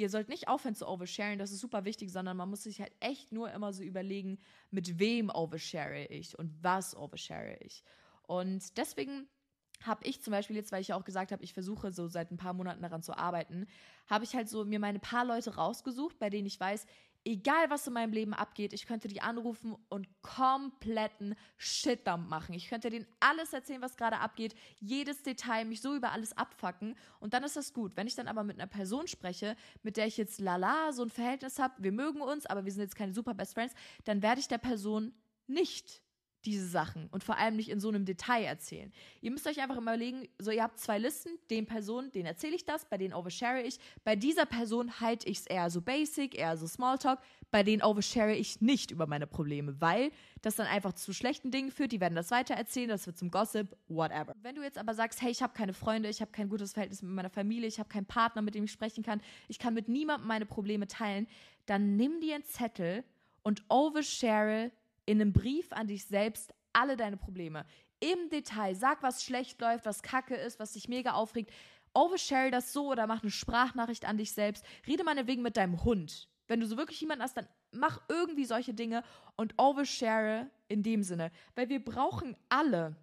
ihr 0.00 0.08
sollt 0.10 0.28
nicht 0.28 0.48
aufhören 0.48 0.74
zu 0.74 0.88
oversharen, 0.88 1.38
das 1.38 1.52
ist 1.52 1.60
super 1.60 1.84
wichtig, 1.84 2.10
sondern 2.10 2.36
man 2.36 2.48
muss 2.48 2.62
sich 2.62 2.80
halt 2.80 2.92
echt 3.00 3.32
nur 3.32 3.50
immer 3.52 3.72
so 3.72 3.82
überlegen, 3.82 4.38
mit 4.70 4.98
wem 4.98 5.30
overshare 5.30 6.06
ich 6.06 6.38
und 6.38 6.52
was 6.62 6.96
overshare 6.96 7.56
ich. 7.60 7.84
Und 8.22 8.76
deswegen 8.78 9.28
habe 9.82 10.04
ich 10.04 10.22
zum 10.22 10.32
Beispiel 10.32 10.56
jetzt, 10.56 10.72
weil 10.72 10.82
ich 10.82 10.88
ja 10.88 10.96
auch 10.96 11.04
gesagt 11.04 11.32
habe, 11.32 11.42
ich 11.42 11.54
versuche 11.54 11.92
so 11.92 12.06
seit 12.06 12.30
ein 12.30 12.36
paar 12.36 12.52
Monaten 12.52 12.82
daran 12.82 13.02
zu 13.02 13.16
arbeiten, 13.16 13.66
habe 14.08 14.24
ich 14.24 14.34
halt 14.34 14.48
so 14.48 14.64
mir 14.64 14.78
meine 14.78 14.98
paar 14.98 15.24
Leute 15.24 15.54
rausgesucht, 15.54 16.18
bei 16.18 16.30
denen 16.30 16.46
ich 16.46 16.60
weiß, 16.60 16.86
egal 17.24 17.70
was 17.70 17.86
in 17.86 17.92
meinem 17.92 18.12
Leben 18.12 18.34
abgeht, 18.34 18.72
ich 18.72 18.86
könnte 18.86 19.08
die 19.08 19.20
anrufen 19.20 19.76
und 19.88 20.08
kompletten 20.22 21.34
Shitdump 21.58 22.28
machen. 22.28 22.54
Ich 22.54 22.68
könnte 22.68 22.90
denen 22.90 23.06
alles 23.20 23.52
erzählen, 23.52 23.82
was 23.82 23.96
gerade 23.96 24.18
abgeht, 24.18 24.54
jedes 24.78 25.22
Detail, 25.22 25.64
mich 25.64 25.80
so 25.80 25.94
über 25.94 26.12
alles 26.12 26.36
abfacken 26.36 26.96
und 27.18 27.34
dann 27.34 27.44
ist 27.44 27.56
das 27.56 27.72
gut. 27.72 27.96
Wenn 27.96 28.06
ich 28.06 28.14
dann 28.14 28.28
aber 28.28 28.44
mit 28.44 28.58
einer 28.58 28.66
Person 28.66 29.06
spreche, 29.06 29.56
mit 29.82 29.96
der 29.96 30.06
ich 30.06 30.16
jetzt 30.16 30.40
lala 30.40 30.92
so 30.92 31.02
ein 31.02 31.10
Verhältnis 31.10 31.58
habe, 31.58 31.74
wir 31.78 31.92
mögen 31.92 32.20
uns, 32.20 32.46
aber 32.46 32.64
wir 32.64 32.72
sind 32.72 32.82
jetzt 32.82 32.96
keine 32.96 33.12
super 33.12 33.34
Best 33.34 33.54
Friends, 33.54 33.74
dann 34.04 34.22
werde 34.22 34.40
ich 34.40 34.48
der 34.48 34.58
Person 34.58 35.12
nicht 35.46 36.02
diese 36.44 36.66
Sachen 36.66 37.08
und 37.10 37.24
vor 37.24 37.36
allem 37.36 37.56
nicht 37.56 37.68
in 37.68 37.80
so 37.80 37.88
einem 37.88 38.04
Detail 38.04 38.44
erzählen. 38.44 38.92
Ihr 39.20 39.30
müsst 39.30 39.46
euch 39.46 39.60
einfach 39.60 39.76
immer 39.76 39.94
überlegen, 39.94 40.28
so 40.38 40.50
ihr 40.50 40.62
habt 40.62 40.78
zwei 40.78 40.98
Listen, 40.98 41.30
den 41.50 41.66
Personen, 41.66 42.10
denen 42.12 42.26
erzähle 42.26 42.56
ich 42.56 42.64
das, 42.64 42.84
bei 42.84 42.98
denen 42.98 43.14
overshare 43.14 43.62
ich, 43.62 43.78
bei 44.04 44.16
dieser 44.16 44.46
Person 44.46 45.00
halte 45.00 45.28
ich 45.28 45.40
es 45.40 45.46
eher 45.46 45.70
so 45.70 45.80
basic, 45.80 46.36
eher 46.36 46.56
so 46.56 46.66
Smalltalk, 46.66 47.20
bei 47.50 47.62
denen 47.62 47.82
overshare 47.82 48.34
ich 48.34 48.60
nicht 48.60 48.90
über 48.90 49.06
meine 49.06 49.26
Probleme, 49.26 49.80
weil 49.80 50.10
das 50.42 50.56
dann 50.56 50.66
einfach 50.66 50.94
zu 50.94 51.12
schlechten 51.12 51.50
Dingen 51.50 51.70
führt, 51.70 51.92
die 51.92 52.00
werden 52.00 52.14
das 52.14 52.30
weiter 52.30 52.54
erzählen, 52.54 52.88
das 52.88 53.06
wird 53.06 53.18
zum 53.18 53.30
Gossip, 53.30 53.76
whatever. 53.88 54.34
Wenn 54.42 54.54
du 54.54 54.62
jetzt 54.62 54.78
aber 54.78 54.94
sagst, 54.94 55.20
hey, 55.20 55.30
ich 55.30 55.42
habe 55.42 55.52
keine 55.52 55.74
Freunde, 55.74 56.08
ich 56.08 56.20
habe 56.20 56.30
kein 56.30 56.48
gutes 56.48 56.72
Verhältnis 56.72 57.02
mit 57.02 57.12
meiner 57.12 57.30
Familie, 57.30 57.68
ich 57.68 57.78
habe 57.78 57.88
keinen 57.88 58.06
Partner, 58.06 58.42
mit 58.42 58.54
dem 58.54 58.64
ich 58.64 58.72
sprechen 58.72 59.02
kann, 59.02 59.20
ich 59.48 59.58
kann 59.58 59.74
mit 59.74 59.88
niemandem 59.88 60.28
meine 60.28 60.46
Probleme 60.46 60.86
teilen, 60.86 61.26
dann 61.66 61.96
nimm 61.96 62.20
dir 62.20 62.36
einen 62.36 62.44
Zettel 62.44 63.04
und 63.42 63.62
overshare 63.68 64.70
in 65.06 65.20
einem 65.20 65.32
Brief 65.32 65.72
an 65.72 65.86
dich 65.86 66.04
selbst 66.04 66.54
alle 66.72 66.96
deine 66.96 67.16
Probleme. 67.16 67.64
Im 68.00 68.30
Detail. 68.30 68.74
Sag, 68.74 69.02
was 69.02 69.24
schlecht 69.24 69.60
läuft, 69.60 69.84
was 69.84 70.02
kacke 70.02 70.34
ist, 70.34 70.58
was 70.58 70.72
dich 70.72 70.88
mega 70.88 71.12
aufregt. 71.12 71.52
Overshare 71.92 72.50
das 72.50 72.72
so 72.72 72.90
oder 72.90 73.06
mach 73.06 73.22
eine 73.22 73.30
Sprachnachricht 73.30 74.04
an 74.04 74.16
dich 74.16 74.32
selbst. 74.32 74.64
Rede 74.86 75.04
meinetwegen 75.04 75.42
mit 75.42 75.56
deinem 75.56 75.84
Hund. 75.84 76.28
Wenn 76.46 76.60
du 76.60 76.66
so 76.66 76.76
wirklich 76.76 77.00
jemanden 77.00 77.22
hast, 77.22 77.36
dann 77.36 77.48
mach 77.72 78.00
irgendwie 78.08 78.44
solche 78.44 78.74
Dinge 78.74 79.02
und 79.36 79.54
overshare 79.58 80.50
in 80.68 80.82
dem 80.82 81.02
Sinne. 81.02 81.30
Weil 81.54 81.68
wir 81.68 81.84
brauchen 81.84 82.36
alle 82.48 82.96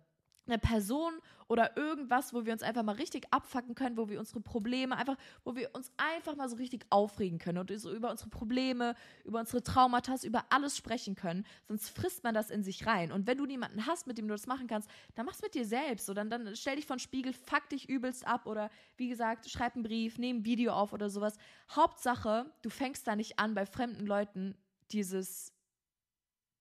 eine 0.48 0.58
Person 0.58 1.14
oder 1.48 1.78
irgendwas, 1.78 2.34
wo 2.34 2.46
wir 2.46 2.54
uns 2.54 2.62
einfach 2.62 2.84
mal 2.84 2.96
richtig 2.96 3.26
abfacken 3.32 3.76
können, 3.76 3.98
wo 3.98 4.10
wir 4.10 4.20
unsere 4.20 4.42
Probleme 4.42 4.98
einfach, 4.98 5.16
wo 5.44 5.56
wir 5.56 5.74
uns 5.74 5.92
einfach 5.98 6.36
mal 6.36 6.50
so 6.50 6.58
richtig 6.58 6.86
aufregen 6.90 7.40
können 7.40 7.58
und 7.58 7.72
so 7.80 7.94
über 7.94 8.12
unsere 8.12 8.30
Probleme, 8.30 8.96
über 9.24 9.40
unsere 9.40 9.64
Traumata, 9.64 10.16
über 10.24 10.46
alles 10.50 10.76
sprechen 10.76 11.16
können. 11.16 11.46
Sonst 11.68 11.90
frisst 11.90 12.24
man 12.24 12.34
das 12.34 12.50
in 12.50 12.64
sich 12.64 12.86
rein. 12.86 13.12
Und 13.12 13.28
wenn 13.28 13.38
du 13.38 13.46
niemanden 13.46 13.86
hast, 13.86 14.08
mit 14.08 14.18
dem 14.18 14.28
du 14.28 14.34
das 14.34 14.48
machen 14.48 14.68
kannst, 14.68 14.90
dann 15.16 15.26
mach's 15.26 15.42
mit 15.42 15.54
dir 15.54 15.66
selbst. 15.66 16.06
So, 16.06 16.14
dann, 16.14 16.30
dann 16.30 16.56
stell 16.56 16.76
dich 16.76 16.86
von 16.86 17.00
Spiegel, 17.00 17.34
fuck 17.34 17.70
dich 17.70 17.88
übelst 17.88 18.28
ab 18.28 18.46
oder 18.46 18.70
wie 18.98 19.08
gesagt, 19.08 19.50
schreib 19.50 19.76
einen 19.76 19.84
Brief, 19.84 20.18
nehm 20.18 20.38
ein 20.38 20.46
Video 20.46 20.74
auf 20.74 20.92
oder 20.92 21.10
sowas. 21.10 21.38
Hauptsache, 21.72 22.52
du 22.62 22.70
fängst 22.70 23.08
da 23.08 23.16
nicht 23.16 23.40
an, 23.40 23.54
bei 23.54 23.66
fremden 23.66 24.06
Leuten 24.06 24.56
dieses 24.92 25.54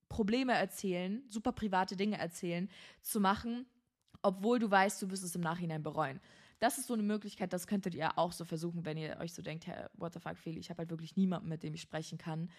Probleme 0.08 0.54
erzählen, 0.54 1.24
super 1.28 1.52
private 1.52 1.96
Dinge 1.96 2.18
erzählen, 2.18 2.70
zu 3.02 3.20
machen, 3.20 3.66
obwohl 4.22 4.58
du 4.58 4.70
weißt, 4.70 5.00
du 5.02 5.10
wirst 5.10 5.24
es 5.24 5.34
im 5.34 5.40
Nachhinein 5.40 5.82
bereuen. 5.82 6.20
Das 6.58 6.78
ist 6.78 6.86
so 6.86 6.94
eine 6.94 7.02
Möglichkeit, 7.02 7.52
das 7.52 7.66
könntet 7.66 7.94
ihr 7.94 8.18
auch 8.18 8.32
so 8.32 8.44
versuchen, 8.44 8.84
wenn 8.84 8.96
ihr 8.96 9.18
euch 9.20 9.34
so 9.34 9.42
denkt, 9.42 9.66
hey, 9.66 9.86
what 9.94 10.14
the 10.14 10.20
fuck, 10.20 10.38
Feli, 10.38 10.58
ich 10.58 10.70
habe 10.70 10.78
halt 10.78 10.90
wirklich 10.90 11.16
niemanden, 11.16 11.48
mit 11.48 11.62
dem 11.62 11.74
ich 11.74 11.82
sprechen 11.82 12.16
kann. 12.16 12.50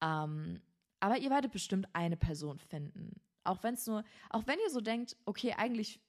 Ähm, 0.00 0.60
aber 1.00 1.18
ihr 1.18 1.30
werdet 1.30 1.50
bestimmt 1.50 1.88
eine 1.92 2.16
Person 2.16 2.58
finden. 2.58 3.20
Auch 3.44 3.62
wenn 3.64 3.74
es 3.74 3.86
nur, 3.86 4.04
auch 4.30 4.46
wenn 4.46 4.58
ihr 4.60 4.70
so 4.70 4.80
denkt, 4.80 5.16
okay, 5.24 5.54
eigentlich, 5.56 6.00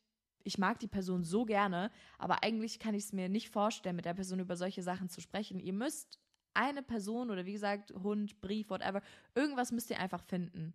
ich 0.44 0.60
mag 0.60 0.80
die 0.80 0.88
Person 0.88 1.24
so 1.24 1.46
gerne, 1.46 1.90
aber 2.20 2.44
eigentlich 2.44 2.78
kann 2.78 2.94
ich 2.94 3.06
es 3.06 3.14
mir 3.14 3.30
nicht 3.30 3.50
vorstellen, 3.50 3.96
mit 3.96 4.06
der 4.06 4.14
Person 4.14 4.40
über 4.40 4.56
solche 4.56 4.84
Sachen 4.84 5.10
zu 5.10 5.20
sprechen. 5.20 5.60
Ihr 5.60 5.74
müsst 5.74 6.20
eine 6.54 6.84
Person 6.84 7.32
oder 7.32 7.46
wie 7.46 7.54
gesagt, 7.54 7.92
Hund, 7.92 8.40
Brief, 8.42 8.70
whatever, 8.70 9.02
irgendwas 9.34 9.72
müsst 9.72 9.90
ihr 9.90 10.00
einfach 10.00 10.22
finden. 10.22 10.74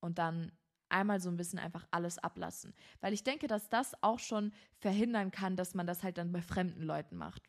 Und 0.00 0.18
dann 0.18 0.52
einmal 0.92 1.20
so 1.20 1.30
ein 1.30 1.36
bisschen 1.36 1.58
einfach 1.58 1.86
alles 1.90 2.18
ablassen. 2.18 2.74
Weil 3.00 3.12
ich 3.12 3.24
denke, 3.24 3.46
dass 3.46 3.68
das 3.68 3.92
auch 4.02 4.18
schon 4.18 4.52
verhindern 4.78 5.30
kann, 5.30 5.56
dass 5.56 5.74
man 5.74 5.86
das 5.86 6.02
halt 6.02 6.18
dann 6.18 6.32
bei 6.32 6.42
fremden 6.42 6.82
Leuten 6.82 7.16
macht. 7.16 7.42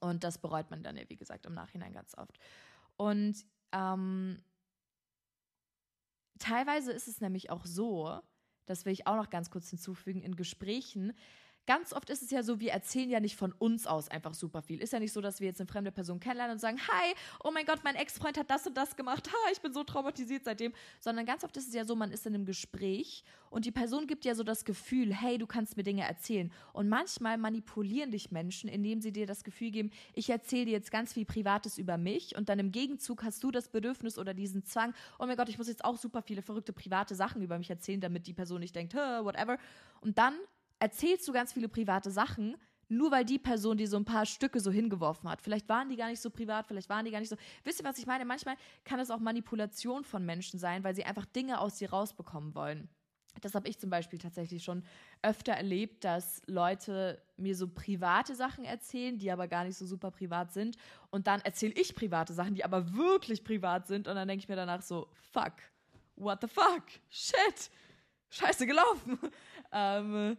Und 0.00 0.24
das 0.24 0.38
bereut 0.38 0.70
man 0.70 0.82
dann 0.82 0.96
ja, 0.96 1.04
wie 1.08 1.16
gesagt, 1.16 1.46
im 1.46 1.54
Nachhinein 1.54 1.92
ganz 1.92 2.16
oft. 2.16 2.38
Und 2.96 3.44
ähm, 3.72 4.42
teilweise 6.38 6.92
ist 6.92 7.08
es 7.08 7.20
nämlich 7.20 7.50
auch 7.50 7.66
so, 7.66 8.20
das 8.66 8.84
will 8.84 8.92
ich 8.92 9.06
auch 9.06 9.16
noch 9.16 9.30
ganz 9.30 9.50
kurz 9.50 9.70
hinzufügen, 9.70 10.22
in 10.22 10.36
Gesprächen 10.36 11.12
ganz 11.68 11.92
oft 11.92 12.08
ist 12.08 12.22
es 12.22 12.30
ja 12.30 12.42
so, 12.42 12.60
wir 12.60 12.72
erzählen 12.72 13.10
ja 13.10 13.20
nicht 13.20 13.36
von 13.36 13.52
uns 13.52 13.86
aus 13.86 14.08
einfach 14.08 14.32
super 14.32 14.62
viel. 14.62 14.80
Ist 14.80 14.94
ja 14.94 15.00
nicht 15.00 15.12
so, 15.12 15.20
dass 15.20 15.38
wir 15.38 15.48
jetzt 15.48 15.60
eine 15.60 15.68
fremde 15.68 15.92
Person 15.92 16.18
kennenlernen 16.18 16.54
und 16.54 16.60
sagen, 16.60 16.78
hi, 16.78 17.14
oh 17.44 17.50
mein 17.50 17.66
Gott, 17.66 17.80
mein 17.84 17.94
Ex-Freund 17.94 18.38
hat 18.38 18.50
das 18.50 18.66
und 18.66 18.74
das 18.74 18.96
gemacht, 18.96 19.28
ha, 19.30 19.50
ich 19.52 19.60
bin 19.60 19.74
so 19.74 19.84
traumatisiert 19.84 20.44
seitdem. 20.44 20.72
Sondern 20.98 21.26
ganz 21.26 21.44
oft 21.44 21.54
ist 21.58 21.68
es 21.68 21.74
ja 21.74 21.84
so, 21.84 21.94
man 21.94 22.10
ist 22.10 22.24
in 22.24 22.34
einem 22.34 22.46
Gespräch 22.46 23.22
und 23.50 23.66
die 23.66 23.70
Person 23.70 24.06
gibt 24.06 24.24
ja 24.24 24.34
so 24.34 24.44
das 24.44 24.64
Gefühl, 24.64 25.14
hey, 25.14 25.36
du 25.36 25.46
kannst 25.46 25.76
mir 25.76 25.82
Dinge 25.82 26.08
erzählen. 26.08 26.50
Und 26.72 26.88
manchmal 26.88 27.36
manipulieren 27.36 28.12
dich 28.12 28.30
Menschen, 28.30 28.70
indem 28.70 29.02
sie 29.02 29.12
dir 29.12 29.26
das 29.26 29.44
Gefühl 29.44 29.70
geben, 29.70 29.90
ich 30.14 30.30
erzähle 30.30 30.64
dir 30.64 30.72
jetzt 30.72 30.90
ganz 30.90 31.12
viel 31.12 31.26
Privates 31.26 31.76
über 31.76 31.98
mich 31.98 32.34
und 32.34 32.48
dann 32.48 32.58
im 32.60 32.72
Gegenzug 32.72 33.22
hast 33.24 33.44
du 33.44 33.50
das 33.50 33.68
Bedürfnis 33.68 34.16
oder 34.18 34.32
diesen 34.32 34.64
Zwang, 34.64 34.94
oh 35.18 35.26
mein 35.26 35.36
Gott, 35.36 35.50
ich 35.50 35.58
muss 35.58 35.68
jetzt 35.68 35.84
auch 35.84 35.98
super 35.98 36.22
viele 36.22 36.40
verrückte 36.40 36.72
private 36.72 37.14
Sachen 37.14 37.42
über 37.42 37.58
mich 37.58 37.68
erzählen, 37.68 38.00
damit 38.00 38.26
die 38.26 38.32
Person 38.32 38.60
nicht 38.60 38.74
denkt, 38.74 38.94
whatever. 38.94 39.58
Und 40.00 40.16
dann 40.16 40.34
erzählst 40.78 41.26
du 41.28 41.32
ganz 41.32 41.52
viele 41.52 41.68
private 41.68 42.10
Sachen, 42.10 42.56
nur 42.88 43.10
weil 43.10 43.24
die 43.24 43.38
Person 43.38 43.76
dir 43.76 43.88
so 43.88 43.96
ein 43.96 44.04
paar 44.04 44.26
Stücke 44.26 44.60
so 44.60 44.70
hingeworfen 44.70 45.28
hat. 45.28 45.42
Vielleicht 45.42 45.68
waren 45.68 45.88
die 45.88 45.96
gar 45.96 46.08
nicht 46.08 46.22
so 46.22 46.30
privat, 46.30 46.66
vielleicht 46.66 46.88
waren 46.88 47.04
die 47.04 47.10
gar 47.10 47.20
nicht 47.20 47.28
so. 47.28 47.36
Wisst 47.64 47.80
ihr, 47.80 47.84
was 47.84 47.98
ich 47.98 48.06
meine? 48.06 48.24
Manchmal 48.24 48.56
kann 48.84 48.98
es 48.98 49.10
auch 49.10 49.20
Manipulation 49.20 50.04
von 50.04 50.24
Menschen 50.24 50.58
sein, 50.58 50.84
weil 50.84 50.94
sie 50.94 51.04
einfach 51.04 51.26
Dinge 51.26 51.60
aus 51.60 51.76
dir 51.76 51.90
rausbekommen 51.90 52.54
wollen. 52.54 52.88
Das 53.40 53.54
habe 53.54 53.68
ich 53.68 53.78
zum 53.78 53.90
Beispiel 53.90 54.18
tatsächlich 54.18 54.64
schon 54.64 54.82
öfter 55.22 55.52
erlebt, 55.52 56.02
dass 56.02 56.42
Leute 56.46 57.22
mir 57.36 57.54
so 57.54 57.68
private 57.68 58.34
Sachen 58.34 58.64
erzählen, 58.64 59.18
die 59.18 59.30
aber 59.30 59.46
gar 59.46 59.64
nicht 59.64 59.76
so 59.76 59.86
super 59.86 60.10
privat 60.10 60.52
sind. 60.52 60.76
Und 61.10 61.26
dann 61.26 61.40
erzähle 61.42 61.74
ich 61.74 61.94
private 61.94 62.32
Sachen, 62.32 62.54
die 62.54 62.64
aber 62.64 62.94
wirklich 62.96 63.44
privat 63.44 63.86
sind. 63.86 64.08
Und 64.08 64.16
dann 64.16 64.26
denke 64.26 64.42
ich 64.42 64.48
mir 64.48 64.56
danach 64.56 64.82
so, 64.82 65.08
fuck, 65.30 65.54
what 66.16 66.40
the 66.40 66.48
fuck, 66.48 66.84
shit, 67.10 67.70
scheiße 68.30 68.66
gelaufen. 68.66 69.18
ähm, 69.72 70.36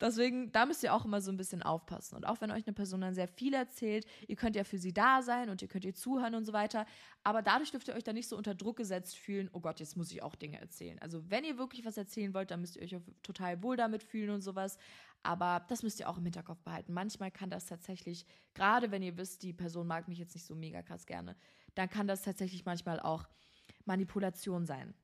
Deswegen, 0.00 0.50
da 0.52 0.64
müsst 0.64 0.82
ihr 0.82 0.94
auch 0.94 1.04
immer 1.04 1.20
so 1.20 1.30
ein 1.30 1.36
bisschen 1.36 1.62
aufpassen. 1.62 2.16
Und 2.16 2.26
auch 2.26 2.40
wenn 2.40 2.50
euch 2.50 2.66
eine 2.66 2.72
Person 2.72 3.02
dann 3.02 3.14
sehr 3.14 3.28
viel 3.28 3.52
erzählt, 3.52 4.06
ihr 4.26 4.36
könnt 4.36 4.56
ja 4.56 4.64
für 4.64 4.78
sie 4.78 4.94
da 4.94 5.20
sein 5.20 5.50
und 5.50 5.60
ihr 5.60 5.68
könnt 5.68 5.84
ihr 5.84 5.94
zuhören 5.94 6.34
und 6.34 6.44
so 6.44 6.52
weiter. 6.52 6.86
Aber 7.22 7.42
dadurch 7.42 7.70
dürft 7.70 7.88
ihr 7.88 7.94
euch 7.94 8.04
dann 8.04 8.14
nicht 8.14 8.28
so 8.28 8.36
unter 8.36 8.54
Druck 8.54 8.78
gesetzt 8.78 9.18
fühlen, 9.18 9.50
oh 9.52 9.60
Gott, 9.60 9.78
jetzt 9.78 9.96
muss 9.96 10.10
ich 10.10 10.22
auch 10.22 10.36
Dinge 10.36 10.58
erzählen. 10.58 10.98
Also 11.00 11.30
wenn 11.30 11.44
ihr 11.44 11.58
wirklich 11.58 11.84
was 11.84 11.98
erzählen 11.98 12.32
wollt, 12.32 12.50
dann 12.50 12.60
müsst 12.62 12.76
ihr 12.76 12.82
euch 12.82 12.96
total 13.22 13.62
wohl 13.62 13.76
damit 13.76 14.02
fühlen 14.02 14.30
und 14.30 14.40
sowas. 14.40 14.78
Aber 15.22 15.66
das 15.68 15.82
müsst 15.82 16.00
ihr 16.00 16.08
auch 16.08 16.16
im 16.16 16.24
Hinterkopf 16.24 16.62
behalten. 16.62 16.94
Manchmal 16.94 17.30
kann 17.30 17.50
das 17.50 17.66
tatsächlich, 17.66 18.24
gerade 18.54 18.90
wenn 18.90 19.02
ihr 19.02 19.18
wisst, 19.18 19.42
die 19.42 19.52
Person 19.52 19.86
mag 19.86 20.08
mich 20.08 20.18
jetzt 20.18 20.34
nicht 20.34 20.46
so 20.46 20.54
mega 20.54 20.82
krass 20.82 21.04
gerne, 21.04 21.36
dann 21.74 21.90
kann 21.90 22.06
das 22.06 22.22
tatsächlich 22.22 22.64
manchmal 22.64 23.00
auch 23.00 23.28
Manipulation 23.84 24.64
sein. 24.64 24.94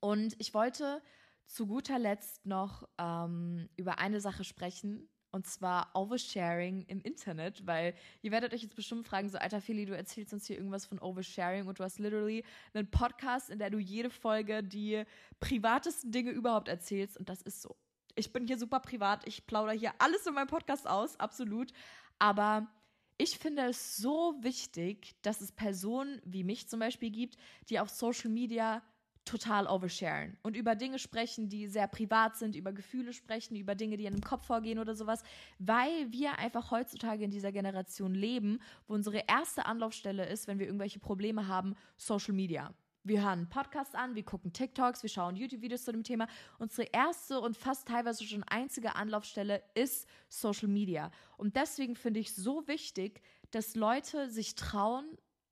Und 0.00 0.34
ich 0.38 0.54
wollte 0.54 1.00
zu 1.46 1.66
guter 1.66 1.98
Letzt 1.98 2.46
noch 2.46 2.88
ähm, 2.98 3.68
über 3.76 3.98
eine 3.98 4.20
Sache 4.20 4.44
sprechen, 4.44 5.08
und 5.34 5.48
zwar 5.48 5.90
Oversharing 5.94 6.84
im 6.86 7.00
Internet, 7.00 7.66
weil 7.66 7.94
ihr 8.22 8.30
werdet 8.30 8.54
euch 8.54 8.62
jetzt 8.62 8.76
bestimmt 8.76 9.04
fragen, 9.04 9.28
so 9.28 9.36
alter 9.36 9.60
Feli, 9.60 9.84
du 9.84 9.96
erzählst 9.96 10.32
uns 10.32 10.46
hier 10.46 10.56
irgendwas 10.56 10.86
von 10.86 11.00
Oversharing 11.00 11.66
und 11.66 11.80
du 11.80 11.82
hast 11.82 11.98
literally 11.98 12.44
einen 12.72 12.88
Podcast, 12.88 13.50
in 13.50 13.58
der 13.58 13.70
du 13.70 13.78
jede 13.78 14.10
Folge 14.10 14.62
die 14.62 15.02
privatesten 15.40 16.12
Dinge 16.12 16.30
überhaupt 16.30 16.68
erzählst 16.68 17.18
und 17.18 17.28
das 17.28 17.42
ist 17.42 17.62
so. 17.62 17.74
Ich 18.14 18.32
bin 18.32 18.46
hier 18.46 18.58
super 18.58 18.78
privat, 18.78 19.26
ich 19.26 19.44
plaudere 19.44 19.74
hier 19.74 19.92
alles 19.98 20.24
in 20.24 20.34
meinem 20.34 20.46
Podcast 20.46 20.86
aus, 20.86 21.18
absolut, 21.18 21.72
aber 22.20 22.68
ich 23.18 23.36
finde 23.36 23.62
es 23.62 23.96
so 23.96 24.36
wichtig, 24.40 25.16
dass 25.22 25.40
es 25.40 25.50
Personen 25.50 26.22
wie 26.24 26.44
mich 26.44 26.68
zum 26.68 26.78
Beispiel 26.78 27.10
gibt, 27.10 27.36
die 27.70 27.80
auf 27.80 27.90
Social 27.90 28.30
Media 28.30 28.82
total 29.24 29.66
oversharen 29.66 30.36
und 30.42 30.56
über 30.56 30.74
Dinge 30.74 30.98
sprechen, 30.98 31.48
die 31.48 31.66
sehr 31.66 31.88
privat 31.88 32.36
sind, 32.36 32.56
über 32.56 32.72
Gefühle 32.72 33.12
sprechen, 33.12 33.56
über 33.56 33.74
Dinge, 33.74 33.96
die 33.96 34.06
in 34.06 34.14
dem 34.14 34.22
Kopf 34.22 34.46
vorgehen 34.46 34.78
oder 34.78 34.94
sowas, 34.94 35.22
weil 35.58 36.12
wir 36.12 36.38
einfach 36.38 36.70
heutzutage 36.70 37.24
in 37.24 37.30
dieser 37.30 37.52
Generation 37.52 38.14
leben, 38.14 38.60
wo 38.86 38.94
unsere 38.94 39.24
erste 39.26 39.66
Anlaufstelle 39.66 40.26
ist, 40.26 40.46
wenn 40.46 40.58
wir 40.58 40.66
irgendwelche 40.66 40.98
Probleme 40.98 41.48
haben, 41.48 41.74
Social 41.96 42.34
Media. 42.34 42.74
Wir 43.06 43.22
hören 43.22 43.50
Podcasts 43.50 43.94
an, 43.94 44.14
wir 44.14 44.22
gucken 44.22 44.54
TikToks, 44.54 45.02
wir 45.02 45.10
schauen 45.10 45.36
YouTube-Videos 45.36 45.84
zu 45.84 45.92
dem 45.92 46.04
Thema. 46.04 46.26
Unsere 46.58 46.88
erste 46.90 47.38
und 47.38 47.54
fast 47.54 47.86
teilweise 47.86 48.24
schon 48.24 48.42
einzige 48.44 48.96
Anlaufstelle 48.96 49.62
ist 49.74 50.08
Social 50.30 50.68
Media. 50.68 51.10
Und 51.36 51.54
deswegen 51.54 51.96
finde 51.96 52.20
ich 52.20 52.34
so 52.34 52.66
wichtig, 52.66 53.20
dass 53.50 53.74
Leute 53.74 54.30
sich 54.30 54.54
trauen, 54.54 55.04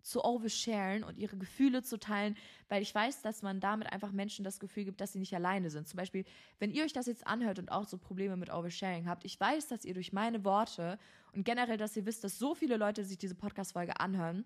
zu 0.02 0.24
oversharen 0.24 1.04
und 1.04 1.18
ihre 1.18 1.36
Gefühle 1.36 1.82
zu 1.82 1.98
teilen, 1.98 2.36
weil 2.68 2.82
ich 2.82 2.94
weiß, 2.94 3.22
dass 3.22 3.42
man 3.42 3.60
damit 3.60 3.92
einfach 3.92 4.12
Menschen 4.12 4.44
das 4.44 4.60
Gefühl 4.60 4.84
gibt, 4.84 5.00
dass 5.00 5.12
sie 5.12 5.18
nicht 5.18 5.34
alleine 5.34 5.70
sind. 5.70 5.88
Zum 5.88 5.96
Beispiel, 5.96 6.24
wenn 6.58 6.70
ihr 6.70 6.84
euch 6.84 6.92
das 6.92 7.06
jetzt 7.06 7.26
anhört 7.26 7.58
und 7.58 7.70
auch 7.70 7.86
so 7.86 7.98
Probleme 7.98 8.36
mit 8.36 8.52
Oversharing 8.52 9.08
habt, 9.08 9.24
ich 9.24 9.38
weiß, 9.38 9.68
dass 9.68 9.84
ihr 9.84 9.94
durch 9.94 10.12
meine 10.12 10.44
Worte 10.44 10.98
und 11.32 11.44
generell, 11.44 11.76
dass 11.76 11.96
ihr 11.96 12.04
wisst, 12.04 12.24
dass 12.24 12.38
so 12.38 12.54
viele 12.54 12.76
Leute 12.76 13.04
sich 13.04 13.18
diese 13.18 13.34
Podcast-Folge 13.34 14.00
anhören, 14.00 14.44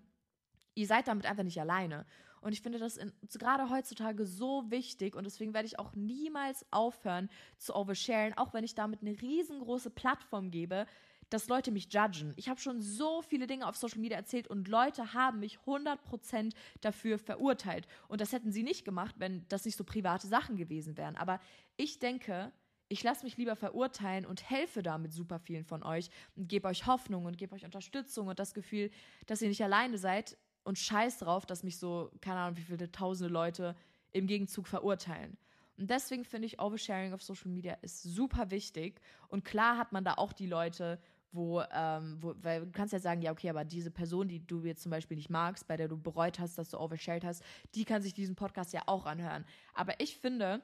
ihr 0.74 0.86
seid 0.86 1.08
damit 1.08 1.26
einfach 1.26 1.44
nicht 1.44 1.60
alleine. 1.60 2.06
Und 2.40 2.52
ich 2.52 2.60
finde 2.60 2.78
das 2.78 2.96
in, 2.96 3.12
gerade 3.32 3.70
heutzutage 3.70 4.24
so 4.24 4.70
wichtig 4.70 5.16
und 5.16 5.24
deswegen 5.24 5.54
werde 5.54 5.66
ich 5.66 5.78
auch 5.80 5.94
niemals 5.94 6.64
aufhören 6.70 7.28
zu 7.58 7.74
oversharen, 7.74 8.34
auch 8.34 8.54
wenn 8.54 8.62
ich 8.62 8.74
damit 8.74 9.00
eine 9.00 9.20
riesengroße 9.20 9.90
Plattform 9.90 10.50
gebe, 10.50 10.86
dass 11.30 11.48
Leute 11.48 11.70
mich 11.70 11.92
judgen. 11.92 12.32
Ich 12.36 12.48
habe 12.48 12.60
schon 12.60 12.80
so 12.80 13.22
viele 13.22 13.46
Dinge 13.46 13.66
auf 13.66 13.76
Social 13.76 13.98
Media 13.98 14.16
erzählt 14.16 14.48
und 14.48 14.68
Leute 14.68 15.12
haben 15.12 15.40
mich 15.40 15.58
100% 15.66 16.52
dafür 16.80 17.18
verurteilt. 17.18 17.86
Und 18.08 18.20
das 18.20 18.32
hätten 18.32 18.52
sie 18.52 18.62
nicht 18.62 18.84
gemacht, 18.84 19.16
wenn 19.18 19.46
das 19.48 19.64
nicht 19.64 19.76
so 19.76 19.84
private 19.84 20.26
Sachen 20.26 20.56
gewesen 20.56 20.96
wären. 20.96 21.16
Aber 21.16 21.40
ich 21.76 21.98
denke, 21.98 22.52
ich 22.88 23.02
lasse 23.02 23.24
mich 23.24 23.36
lieber 23.36 23.56
verurteilen 23.56 24.24
und 24.26 24.48
helfe 24.48 24.82
damit 24.82 25.12
super 25.12 25.38
vielen 25.38 25.64
von 25.64 25.82
euch 25.82 26.08
und 26.36 26.48
gebe 26.48 26.68
euch 26.68 26.86
Hoffnung 26.86 27.24
und 27.24 27.36
gebe 27.36 27.54
euch 27.54 27.64
Unterstützung 27.64 28.28
und 28.28 28.38
das 28.38 28.54
Gefühl, 28.54 28.90
dass 29.26 29.42
ihr 29.42 29.48
nicht 29.48 29.64
alleine 29.64 29.98
seid 29.98 30.36
und 30.62 30.78
scheiß 30.78 31.18
drauf, 31.18 31.46
dass 31.46 31.64
mich 31.64 31.78
so, 31.78 32.10
keine 32.20 32.40
Ahnung, 32.40 32.56
wie 32.56 32.62
viele 32.62 32.90
tausende 32.90 33.32
Leute 33.32 33.74
im 34.12 34.26
Gegenzug 34.26 34.68
verurteilen. 34.68 35.36
Und 35.78 35.90
deswegen 35.90 36.24
finde 36.24 36.46
ich, 36.46 36.60
Oversharing 36.60 37.12
auf 37.12 37.22
Social 37.22 37.50
Media 37.50 37.74
ist 37.82 38.02
super 38.02 38.50
wichtig. 38.50 39.00
Und 39.28 39.44
klar 39.44 39.76
hat 39.76 39.92
man 39.92 40.04
da 40.04 40.14
auch 40.14 40.32
die 40.32 40.46
Leute, 40.46 40.98
wo, 41.36 41.62
ähm, 41.72 42.18
wo, 42.20 42.34
weil 42.42 42.66
du 42.66 42.72
kannst 42.72 42.92
ja 42.92 42.98
sagen, 42.98 43.22
ja, 43.22 43.30
okay, 43.30 43.48
aber 43.50 43.64
diese 43.64 43.90
Person, 43.90 44.26
die 44.26 44.44
du 44.44 44.64
jetzt 44.64 44.82
zum 44.82 44.90
Beispiel 44.90 45.16
nicht 45.16 45.30
magst, 45.30 45.68
bei 45.68 45.76
der 45.76 45.88
du 45.88 45.96
bereut 45.96 46.40
hast, 46.40 46.58
dass 46.58 46.70
du 46.70 46.80
overshared 46.80 47.24
hast, 47.24 47.44
die 47.74 47.84
kann 47.84 48.02
sich 48.02 48.14
diesen 48.14 48.34
Podcast 48.34 48.72
ja 48.72 48.82
auch 48.86 49.06
anhören. 49.06 49.44
Aber 49.74 50.00
ich 50.00 50.16
finde, 50.16 50.62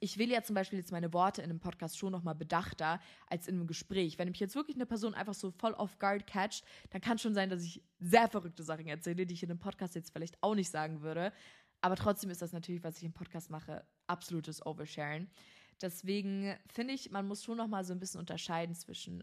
ich 0.00 0.18
will 0.18 0.30
ja 0.30 0.42
zum 0.42 0.54
Beispiel 0.54 0.78
jetzt 0.78 0.92
meine 0.92 1.12
Worte 1.12 1.40
in 1.40 1.50
einem 1.50 1.60
Podcast 1.60 1.96
schon 1.96 2.12
nochmal 2.12 2.34
bedachter 2.34 3.00
als 3.28 3.48
in 3.48 3.54
einem 3.54 3.66
Gespräch. 3.66 4.18
Wenn 4.18 4.28
mich 4.28 4.40
jetzt 4.40 4.54
wirklich 4.54 4.76
eine 4.76 4.86
Person 4.86 5.14
einfach 5.14 5.34
so 5.34 5.50
voll 5.50 5.72
off 5.72 5.98
guard 5.98 6.26
catcht, 6.26 6.64
dann 6.90 7.00
kann 7.00 7.18
schon 7.18 7.34
sein, 7.34 7.48
dass 7.48 7.62
ich 7.62 7.82
sehr 7.98 8.28
verrückte 8.28 8.62
Sachen 8.62 8.86
erzähle, 8.86 9.24
die 9.24 9.34
ich 9.34 9.42
in 9.42 9.50
einem 9.50 9.60
Podcast 9.60 9.94
jetzt 9.94 10.12
vielleicht 10.12 10.42
auch 10.42 10.54
nicht 10.54 10.70
sagen 10.70 11.00
würde. 11.00 11.32
Aber 11.80 11.96
trotzdem 11.96 12.30
ist 12.30 12.42
das 12.42 12.52
natürlich, 12.52 12.82
was 12.84 12.98
ich 12.98 13.04
im 13.04 13.12
Podcast 13.12 13.50
mache, 13.50 13.84
absolutes 14.06 14.64
Oversharen. 14.66 15.30
Deswegen 15.80 16.56
finde 16.66 16.94
ich, 16.94 17.10
man 17.10 17.26
muss 17.26 17.44
schon 17.44 17.56
nochmal 17.56 17.84
so 17.84 17.92
ein 17.92 18.00
bisschen 18.00 18.20
unterscheiden 18.20 18.74
zwischen 18.74 19.22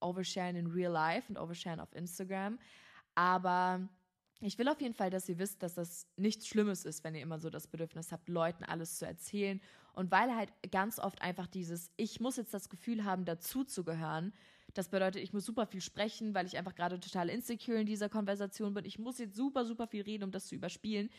Oversharen 0.00 0.56
in 0.56 0.66
real 0.66 0.92
life 0.92 1.28
und 1.28 1.38
Oversharen 1.38 1.80
auf 1.80 1.94
Instagram. 1.94 2.58
Aber 3.14 3.88
ich 4.40 4.56
will 4.58 4.68
auf 4.68 4.80
jeden 4.80 4.94
Fall, 4.94 5.10
dass 5.10 5.28
ihr 5.28 5.38
wisst, 5.38 5.62
dass 5.62 5.74
das 5.74 6.06
nichts 6.16 6.46
Schlimmes 6.46 6.84
ist, 6.84 7.02
wenn 7.02 7.14
ihr 7.14 7.22
immer 7.22 7.38
so 7.38 7.50
das 7.50 7.66
Bedürfnis 7.66 8.12
habt, 8.12 8.28
Leuten 8.28 8.64
alles 8.64 8.98
zu 8.98 9.06
erzählen. 9.06 9.60
Und 9.92 10.12
weil 10.12 10.34
halt 10.34 10.52
ganz 10.70 11.00
oft 11.00 11.20
einfach 11.22 11.48
dieses, 11.48 11.90
ich 11.96 12.20
muss 12.20 12.36
jetzt 12.36 12.54
das 12.54 12.68
Gefühl 12.68 13.04
haben, 13.04 13.24
dazu 13.24 13.64
zu 13.64 13.82
gehören. 13.82 14.32
Das 14.74 14.90
bedeutet, 14.90 15.22
ich 15.22 15.32
muss 15.32 15.44
super 15.44 15.66
viel 15.66 15.80
sprechen, 15.80 16.34
weil 16.34 16.46
ich 16.46 16.56
einfach 16.56 16.76
gerade 16.76 17.00
total 17.00 17.28
insecure 17.28 17.80
in 17.80 17.86
dieser 17.86 18.08
Konversation 18.08 18.74
bin. 18.74 18.84
Ich 18.84 18.98
muss 18.98 19.18
jetzt 19.18 19.34
super, 19.34 19.64
super 19.64 19.88
viel 19.88 20.02
reden, 20.02 20.22
um 20.24 20.30
das 20.30 20.46
zu 20.46 20.54
überspielen. 20.54 21.10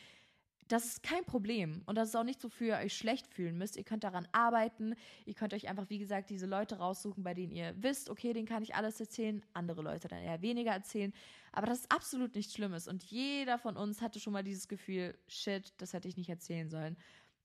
Das 0.70 0.86
ist 0.86 1.02
kein 1.02 1.26
Problem. 1.26 1.82
Und 1.88 1.96
das 1.96 2.10
ist 2.10 2.16
auch 2.16 2.24
nicht 2.24 2.40
so 2.40 2.48
für 2.48 2.66
ihr 2.66 2.78
euch 2.78 2.96
schlecht 2.96 3.28
fühlen 3.28 3.58
müsst. 3.58 3.76
Ihr 3.76 3.84
könnt 3.84 4.04
daran 4.04 4.28
arbeiten. 4.32 4.94
Ihr 5.26 5.34
könnt 5.34 5.56
euch 5.56 5.68
einfach, 5.68 5.90
wie 5.90 5.98
gesagt, 5.98 6.30
diese 6.30 6.46
Leute 6.46 6.78
raussuchen, 6.78 7.24
bei 7.24 7.34
denen 7.34 7.52
ihr 7.52 7.74
wisst, 7.82 8.08
okay, 8.08 8.34
denen 8.34 8.48
kann 8.48 8.62
ich 8.62 8.76
alles 8.76 9.00
erzählen. 9.00 9.44
Andere 9.54 9.82
Leute 9.82 10.08
dann 10.08 10.22
eher 10.22 10.44
weniger 10.44 10.72
erzählen. 10.72 11.12
Aber 11.52 11.66
das 11.66 11.80
ist 11.80 11.92
absolut 11.92 12.36
nichts 12.36 12.54
Schlimmes. 12.54 12.88
Und 12.88 13.04
jeder 13.04 13.58
von 13.58 13.78
uns 13.78 14.00
hatte 14.00 14.20
schon 14.20 14.32
mal 14.32 14.44
dieses 14.44 14.68
Gefühl, 14.68 15.18
shit, 15.28 15.74
das 15.78 15.94
hätte 15.94 16.08
ich 16.08 16.18
nicht 16.18 16.30
erzählen 16.30 16.70
sollen. 16.70 16.96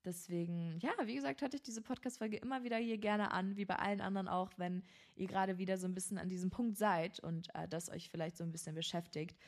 Deswegen, 0.05 0.79
ja, 0.81 0.91
wie 1.05 1.15
gesagt, 1.15 1.41
hatte 1.41 1.57
ich 1.57 1.63
diese 1.63 1.81
Podcast-Folge 1.81 2.37
immer 2.37 2.63
wieder 2.63 2.77
hier 2.77 2.99
gerne 2.99 3.31
an, 3.31 3.57
wie 3.57 3.65
bei 3.65 3.77
allen 3.77 4.03
anderen 4.03 4.29
auch, 4.29 4.51
wenn 4.59 4.83
ihr 5.17 5.27
gerade 5.27 5.57
wieder 5.57 5.79
so 5.79 5.87
ein 5.87 5.95
bisschen 5.95 6.19
an 6.19 6.29
diesem 6.29 6.51
Punkt 6.51 6.77
seid 6.77 7.21
und 7.21 7.49
äh, 7.55 7.67
das 7.67 7.89
euch 7.89 8.11
vielleicht 8.11 8.37
so 8.37 8.45
ein 8.45 8.53
bisschen 8.53 8.75
beschäftigt. 8.75 9.39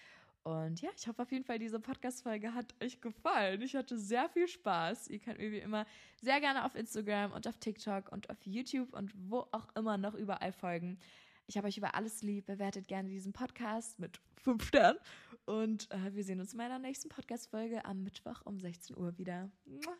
Und 0.46 0.80
ja, 0.80 0.90
ich 0.96 1.08
hoffe 1.08 1.22
auf 1.22 1.32
jeden 1.32 1.44
Fall, 1.44 1.58
diese 1.58 1.80
Podcast-Folge 1.80 2.54
hat 2.54 2.72
euch 2.80 3.00
gefallen. 3.00 3.60
Ich 3.62 3.74
hatte 3.74 3.98
sehr 3.98 4.28
viel 4.28 4.46
Spaß. 4.46 5.08
Ihr 5.08 5.18
könnt 5.18 5.38
mir 5.38 5.50
wie 5.50 5.58
immer 5.58 5.86
sehr 6.22 6.38
gerne 6.40 6.64
auf 6.64 6.76
Instagram 6.76 7.32
und 7.32 7.48
auf 7.48 7.58
TikTok 7.58 8.12
und 8.12 8.30
auf 8.30 8.36
YouTube 8.44 8.94
und 8.94 9.12
wo 9.28 9.48
auch 9.50 9.66
immer 9.74 9.98
noch 9.98 10.14
überall 10.14 10.52
folgen. 10.52 11.00
Ich 11.48 11.56
habe 11.56 11.66
euch 11.66 11.78
über 11.78 11.96
alles 11.96 12.22
lieb. 12.22 12.46
Bewertet 12.46 12.86
gerne 12.86 13.08
diesen 13.08 13.32
Podcast 13.32 13.98
mit 13.98 14.20
5 14.36 14.64
Sternen. 14.64 15.00
Und 15.46 15.90
äh, 15.90 16.14
wir 16.14 16.22
sehen 16.22 16.38
uns 16.38 16.52
in 16.52 16.58
meiner 16.58 16.78
nächsten 16.78 17.08
Podcast-Folge 17.08 17.84
am 17.84 18.04
Mittwoch 18.04 18.42
um 18.44 18.60
16 18.60 18.96
Uhr 18.96 19.18
wieder. 19.18 19.50
Mua. 19.64 19.96